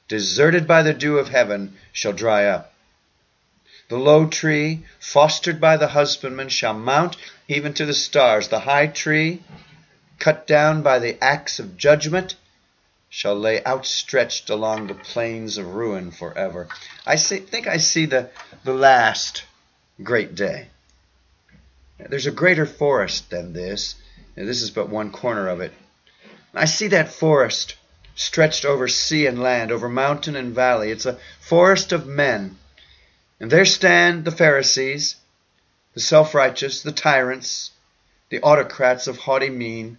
deserted 0.07 0.67
by 0.67 0.82
the 0.84 0.93
dew 0.93 1.17
of 1.17 1.30
heaven, 1.30 1.78
shall 1.93 2.13
dry 2.13 2.45
up. 2.45 2.68
The 3.90 3.98
low 3.98 4.28
tree, 4.28 4.86
fostered 5.00 5.60
by 5.60 5.76
the 5.76 5.88
husbandman, 5.88 6.50
shall 6.50 6.76
mount 6.76 7.18
even 7.48 7.74
to 7.74 7.88
the 7.88 7.94
stars. 7.96 8.48
The 8.48 8.60
high 8.60 8.86
tree, 8.86 9.42
cut 10.20 10.46
down 10.46 10.84
by 10.84 11.00
the 11.00 11.22
axe 11.24 11.58
of 11.58 11.76
judgment, 11.76 12.36
shall 13.10 13.36
lay 13.36 13.64
outstretched 13.66 14.52
along 14.52 14.86
the 14.86 14.94
plains 14.94 15.58
of 15.58 15.74
ruin 15.74 16.12
forever. 16.12 16.68
I 17.08 17.16
see, 17.16 17.40
think 17.40 17.66
I 17.68 17.78
see 17.78 18.06
the, 18.06 18.30
the 18.64 18.76
last 18.76 19.44
great 20.04 20.36
day. 20.36 20.68
There's 21.98 22.28
a 22.28 22.32
greater 22.32 22.68
forest 22.68 23.32
than 23.32 23.54
this, 23.54 23.96
and 24.38 24.48
this 24.48 24.62
is 24.62 24.70
but 24.70 24.90
one 24.90 25.12
corner 25.12 25.48
of 25.50 25.62
it. 25.62 25.74
I 26.54 26.66
see 26.66 26.90
that 26.90 27.12
forest 27.12 27.76
stretched 28.14 28.66
over 28.66 28.88
sea 28.88 29.26
and 29.26 29.42
land, 29.42 29.72
over 29.72 29.90
mountain 29.90 30.36
and 30.36 30.54
valley. 30.54 30.92
It's 30.92 31.08
a 31.08 31.18
forest 31.40 31.92
of 31.92 32.06
men 32.06 32.58
and 33.40 33.50
there 33.50 33.66
stand 33.66 34.26
the 34.26 34.32
Pharisees, 34.32 35.16
the 35.94 36.00
self 36.00 36.36
righteous, 36.36 36.82
the 36.82 36.92
tyrants, 36.92 37.72
the 38.30 38.42
autocrats 38.42 39.08
of 39.08 39.18
haughty 39.18 39.50
mien, 39.50 39.98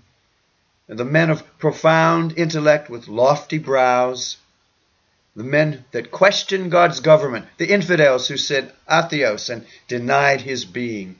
and 0.88 0.98
the 0.98 1.04
men 1.04 1.30
of 1.30 1.58
profound 1.58 2.36
intellect 2.36 2.90
with 2.90 3.08
lofty 3.08 3.58
brows, 3.58 4.36
the 5.34 5.44
men 5.44 5.84
that 5.92 6.10
question 6.10 6.68
God's 6.68 7.00
government, 7.00 7.46
the 7.56 7.70
infidels 7.70 8.28
who 8.28 8.36
said 8.36 8.72
atheos 8.88 9.48
and 9.48 9.66
denied 9.88 10.42
his 10.42 10.64
being. 10.64 11.18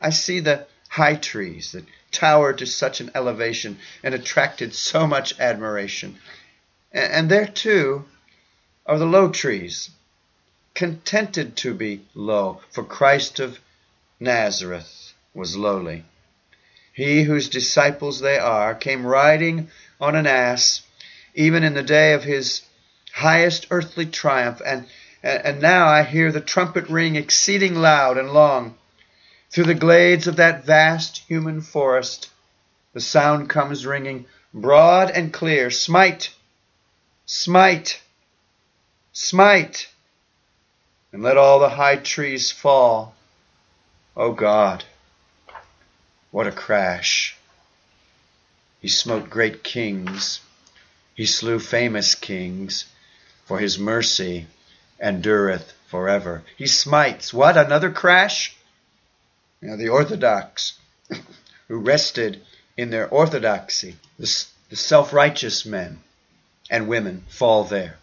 I 0.00 0.10
see 0.10 0.40
the 0.40 0.66
high 0.90 1.14
trees 1.14 1.72
that 1.72 1.86
towered 2.10 2.58
to 2.58 2.66
such 2.66 3.00
an 3.00 3.10
elevation 3.14 3.78
and 4.02 4.14
attracted 4.14 4.74
so 4.74 5.06
much 5.06 5.38
admiration. 5.40 6.18
And 6.92 7.30
there, 7.30 7.46
too, 7.46 8.04
are 8.86 8.98
the 8.98 9.06
low 9.06 9.30
trees 9.30 9.90
contented 10.74 11.56
to 11.56 11.72
be 11.72 12.04
low, 12.14 12.60
for 12.70 12.82
Christ 12.82 13.38
of 13.38 13.58
Nazareth 14.18 15.12
was 15.32 15.56
lowly. 15.56 16.04
He 16.92 17.22
whose 17.22 17.48
disciples 17.48 18.20
they 18.20 18.38
are 18.38 18.74
came 18.74 19.06
riding 19.06 19.70
on 20.00 20.16
an 20.16 20.26
ass, 20.26 20.82
even 21.34 21.62
in 21.62 21.74
the 21.74 21.82
day 21.82 22.12
of 22.12 22.24
his 22.24 22.62
highest 23.12 23.68
earthly 23.70 24.06
triumph, 24.06 24.60
and, 24.64 24.86
and 25.22 25.60
now 25.60 25.86
I 25.86 26.02
hear 26.02 26.32
the 26.32 26.40
trumpet 26.40 26.88
ring 26.88 27.16
exceeding 27.16 27.76
loud 27.76 28.18
and 28.18 28.32
long. 28.32 28.76
Through 29.50 29.64
the 29.64 29.74
glades 29.74 30.26
of 30.26 30.36
that 30.36 30.64
vast 30.64 31.18
human 31.28 31.60
forest, 31.60 32.30
the 32.92 33.00
sound 33.00 33.48
comes 33.48 33.86
ringing 33.86 34.26
broad 34.52 35.10
and 35.10 35.32
clear 35.32 35.70
Smite! 35.70 36.30
Smite! 37.26 38.00
Smite! 39.12 39.88
And 41.14 41.22
let 41.22 41.36
all 41.36 41.60
the 41.60 41.68
high 41.68 41.94
trees 41.94 42.50
fall. 42.50 43.14
O 44.16 44.24
oh 44.24 44.32
God, 44.32 44.84
what 46.32 46.48
a 46.48 46.50
crash! 46.50 47.36
He 48.80 48.88
smote 48.88 49.30
great 49.30 49.62
kings, 49.62 50.40
he 51.14 51.24
slew 51.24 51.60
famous 51.60 52.16
kings, 52.16 52.86
for 53.44 53.60
his 53.60 53.78
mercy 53.78 54.48
endureth 55.00 55.72
forever. 55.86 56.42
He 56.56 56.66
smites 56.66 57.32
what? 57.32 57.56
Another 57.56 57.92
crash? 57.92 58.56
Now 59.62 59.76
the 59.76 59.90
Orthodox, 59.90 60.72
who 61.68 61.78
rested 61.78 62.42
in 62.76 62.90
their 62.90 63.08
orthodoxy, 63.08 63.98
the, 64.18 64.46
the 64.68 64.74
self 64.74 65.12
righteous 65.12 65.64
men 65.64 66.00
and 66.68 66.88
women 66.88 67.24
fall 67.28 67.62
there. 67.62 67.98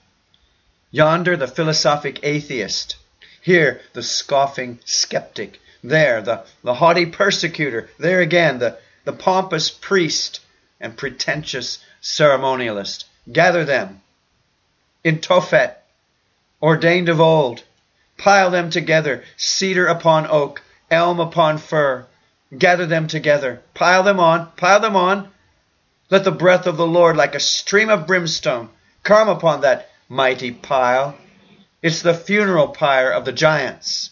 Yonder, 0.91 1.35
the 1.35 1.47
philosophic 1.47 2.21
atheist 2.23 2.95
here, 3.41 3.81
the 3.93 4.03
scoffing 4.03 4.79
skeptic. 4.85 5.59
There, 5.83 6.21
the, 6.21 6.45
the 6.63 6.75
haughty 6.75 7.07
persecutor. 7.07 7.89
There 7.97 8.21
again, 8.21 8.59
the, 8.59 8.77
the 9.03 9.13
pompous 9.13 9.69
priest 9.69 10.39
and 10.79 10.95
pretentious 10.95 11.83
ceremonialist. 12.01 13.05
Gather 13.31 13.65
them 13.65 14.01
in 15.03 15.19
Tophet, 15.19 15.75
ordained 16.61 17.09
of 17.09 17.19
old. 17.19 17.63
Pile 18.17 18.51
them 18.51 18.69
together, 18.69 19.23
cedar 19.37 19.87
upon 19.87 20.27
oak, 20.27 20.61
elm 20.91 21.19
upon 21.19 21.57
fir. 21.57 22.05
Gather 22.55 22.85
them 22.85 23.07
together. 23.07 23.61
Pile 23.73 24.03
them 24.03 24.19
on, 24.19 24.51
pile 24.57 24.79
them 24.79 24.95
on. 24.95 25.29
Let 26.11 26.23
the 26.23 26.31
breath 26.31 26.67
of 26.67 26.77
the 26.77 26.85
Lord, 26.85 27.15
like 27.15 27.33
a 27.33 27.39
stream 27.39 27.89
of 27.89 28.05
brimstone, 28.05 28.69
come 29.01 29.29
upon 29.29 29.61
that 29.61 29.89
mighty 30.09 30.51
pile. 30.51 31.17
It's 31.81 32.01
the 32.01 32.13
funeral 32.13 32.67
pyre 32.67 33.11
of 33.11 33.25
the 33.25 33.31
giants. 33.31 34.11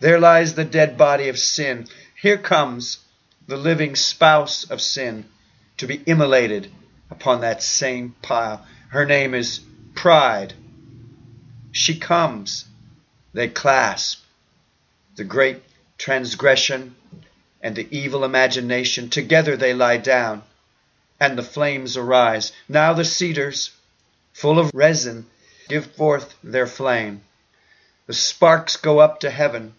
There 0.00 0.20
lies 0.20 0.54
the 0.54 0.64
dead 0.64 0.96
body 0.96 1.28
of 1.28 1.38
sin. 1.38 1.88
Here 2.20 2.38
comes 2.38 2.98
the 3.48 3.56
living 3.56 3.96
spouse 3.96 4.70
of 4.70 4.80
sin 4.80 5.24
to 5.78 5.86
be 5.86 6.02
immolated 6.06 6.70
upon 7.10 7.40
that 7.40 7.62
same 7.62 8.14
pile. 8.22 8.64
Her 8.90 9.04
name 9.04 9.34
is 9.34 9.60
Pride. 9.94 10.54
She 11.72 11.98
comes. 11.98 12.64
They 13.32 13.48
clasp. 13.48 14.22
The 15.16 15.24
great 15.24 15.62
transgression 15.96 16.94
and 17.60 17.74
the 17.74 17.88
evil 17.90 18.24
imagination, 18.24 19.10
together 19.10 19.56
they 19.56 19.74
lie 19.74 19.96
down, 19.96 20.44
and 21.18 21.36
the 21.36 21.42
flames 21.42 21.96
arise. 21.96 22.52
Now 22.68 22.92
the 22.92 23.04
cedars, 23.04 23.72
full 24.32 24.60
of 24.60 24.70
resin, 24.72 25.26
give 25.68 25.86
forth 25.92 26.34
their 26.42 26.66
flame. 26.66 27.20
The 28.06 28.14
sparks 28.14 28.76
go 28.76 28.98
up 29.00 29.20
to 29.20 29.30
heaven, 29.30 29.74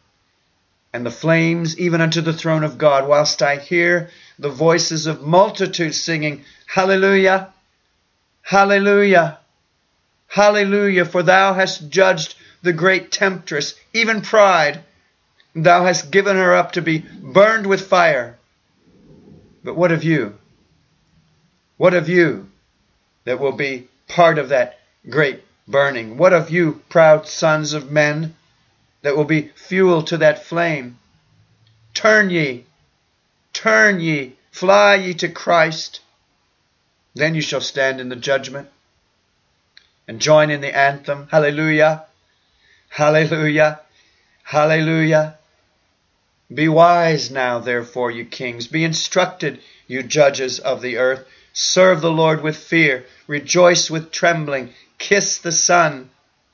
and 0.94 1.06
the 1.06 1.12
flames 1.12 1.78
even 1.80 2.00
unto 2.00 2.22
the 2.22 2.34
throne 2.34 2.64
of 2.64 2.78
God, 2.78 3.08
whilst 3.08 3.42
I 3.42 3.58
hear 3.58 4.10
the 4.38 4.50
voices 4.50 5.08
of 5.08 5.22
multitudes 5.22 6.02
singing, 6.02 6.46
Hallelujah! 6.68 7.54
Hallelujah! 8.44 9.40
Hallelujah! 10.28 11.06
For 11.06 11.24
thou 11.24 11.54
hast 11.54 11.90
judged 11.90 12.36
the 12.62 12.74
great 12.74 13.12
temptress, 13.12 13.76
even 13.94 14.22
pride. 14.22 14.84
Thou 15.56 15.86
hast 15.86 16.12
given 16.12 16.36
her 16.36 16.56
up 16.56 16.74
to 16.74 16.82
be 16.82 17.00
burned 17.00 17.66
with 17.66 17.88
fire. 17.88 18.38
But 19.64 19.76
what 19.76 19.92
of 19.92 20.04
you? 20.04 20.38
What 21.78 21.94
of 21.94 22.10
you 22.10 22.50
that 23.26 23.40
will 23.40 23.52
be 23.52 23.88
part 24.08 24.38
of 24.38 24.50
that 24.50 24.80
great 25.10 25.44
burning. 25.70 26.18
What 26.18 26.34
of 26.34 26.50
you, 26.50 26.82
proud 26.90 27.28
sons 27.28 27.74
of 27.74 27.92
men, 27.92 28.36
that 29.02 29.16
will 29.16 29.26
be 29.26 29.52
fuel 29.56 30.04
to 30.04 30.18
that 30.18 30.46
flame? 30.46 30.98
Turn 31.94 32.30
ye, 32.30 32.66
turn 33.54 34.00
ye, 34.00 34.36
fly 34.52 34.96
ye 34.96 35.14
to 35.16 35.30
Christ. 35.30 36.02
Then 37.14 37.36
you 37.36 37.42
shall 37.42 37.62
stand 37.62 38.02
in 38.02 38.10
the 38.10 38.16
judgment 38.16 38.70
and 40.08 40.20
join 40.20 40.50
in 40.50 40.62
the 40.62 40.76
anthem. 40.76 41.28
Hallelujah, 41.32 42.06
hallelujah, 42.90 43.80
hallelujah. 44.44 45.38
Be 46.52 46.68
wise 46.68 47.30
now, 47.30 47.60
therefore, 47.60 48.10
you 48.10 48.26
kings. 48.26 48.68
Be 48.68 48.84
instructed, 48.84 49.60
you 49.88 50.02
judges 50.02 50.58
of 50.58 50.82
the 50.82 50.98
earth. 50.98 51.28
Serve 51.54 52.02
the 52.02 52.12
Lord 52.12 52.42
with 52.42 52.58
fear. 52.58 53.06
Rejoice 53.28 53.92
with 53.92 54.12
trembling. 54.12 54.74
Kiss 55.00 55.38
the 55.38 55.54
Son, 55.54 56.10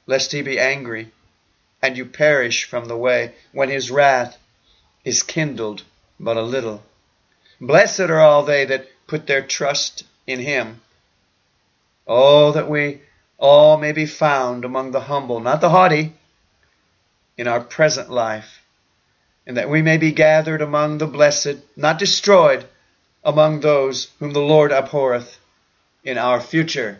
lest 0.06 0.32
he 0.32 0.44
be 0.44 0.60
angry, 0.60 1.12
and 1.82 1.98
you 1.98 2.06
perish 2.06 2.64
from 2.64 2.86
the 2.86 2.96
way, 2.96 3.34
when 3.52 3.70
his 3.70 3.90
wrath 3.90 4.38
is 5.04 5.24
kindled 5.24 5.84
but 6.20 6.38
a 6.38 6.42
little. 6.42 6.84
Blessed 7.60 8.02
are 8.02 8.22
all 8.22 8.44
they 8.44 8.64
that 8.66 8.88
put 9.08 9.26
their 9.26 9.42
trust 9.42 10.04
in 10.28 10.40
him. 10.40 10.82
Oh, 12.08 12.52
that 12.52 12.70
we 12.70 13.02
all 13.40 13.78
may 13.78 13.92
be 13.92 14.06
found 14.06 14.64
among 14.64 14.92
the 14.92 15.02
humble, 15.02 15.40
not 15.40 15.60
the 15.60 15.72
haughty, 15.72 16.14
in 17.38 17.48
our 17.48 17.62
present 17.62 18.12
life, 18.12 18.62
and 19.48 19.58
that 19.58 19.70
we 19.70 19.82
may 19.82 19.98
be 19.98 20.12
gathered 20.12 20.62
among 20.62 21.00
the 21.00 21.08
blessed, 21.08 21.58
not 21.76 21.98
destroyed, 21.98 22.66
among 23.24 23.60
those 23.60 24.12
whom 24.20 24.34
the 24.34 24.40
Lord 24.40 24.72
abhorreth 24.72 25.40
in 26.04 26.20
our 26.20 26.40
future 26.40 27.00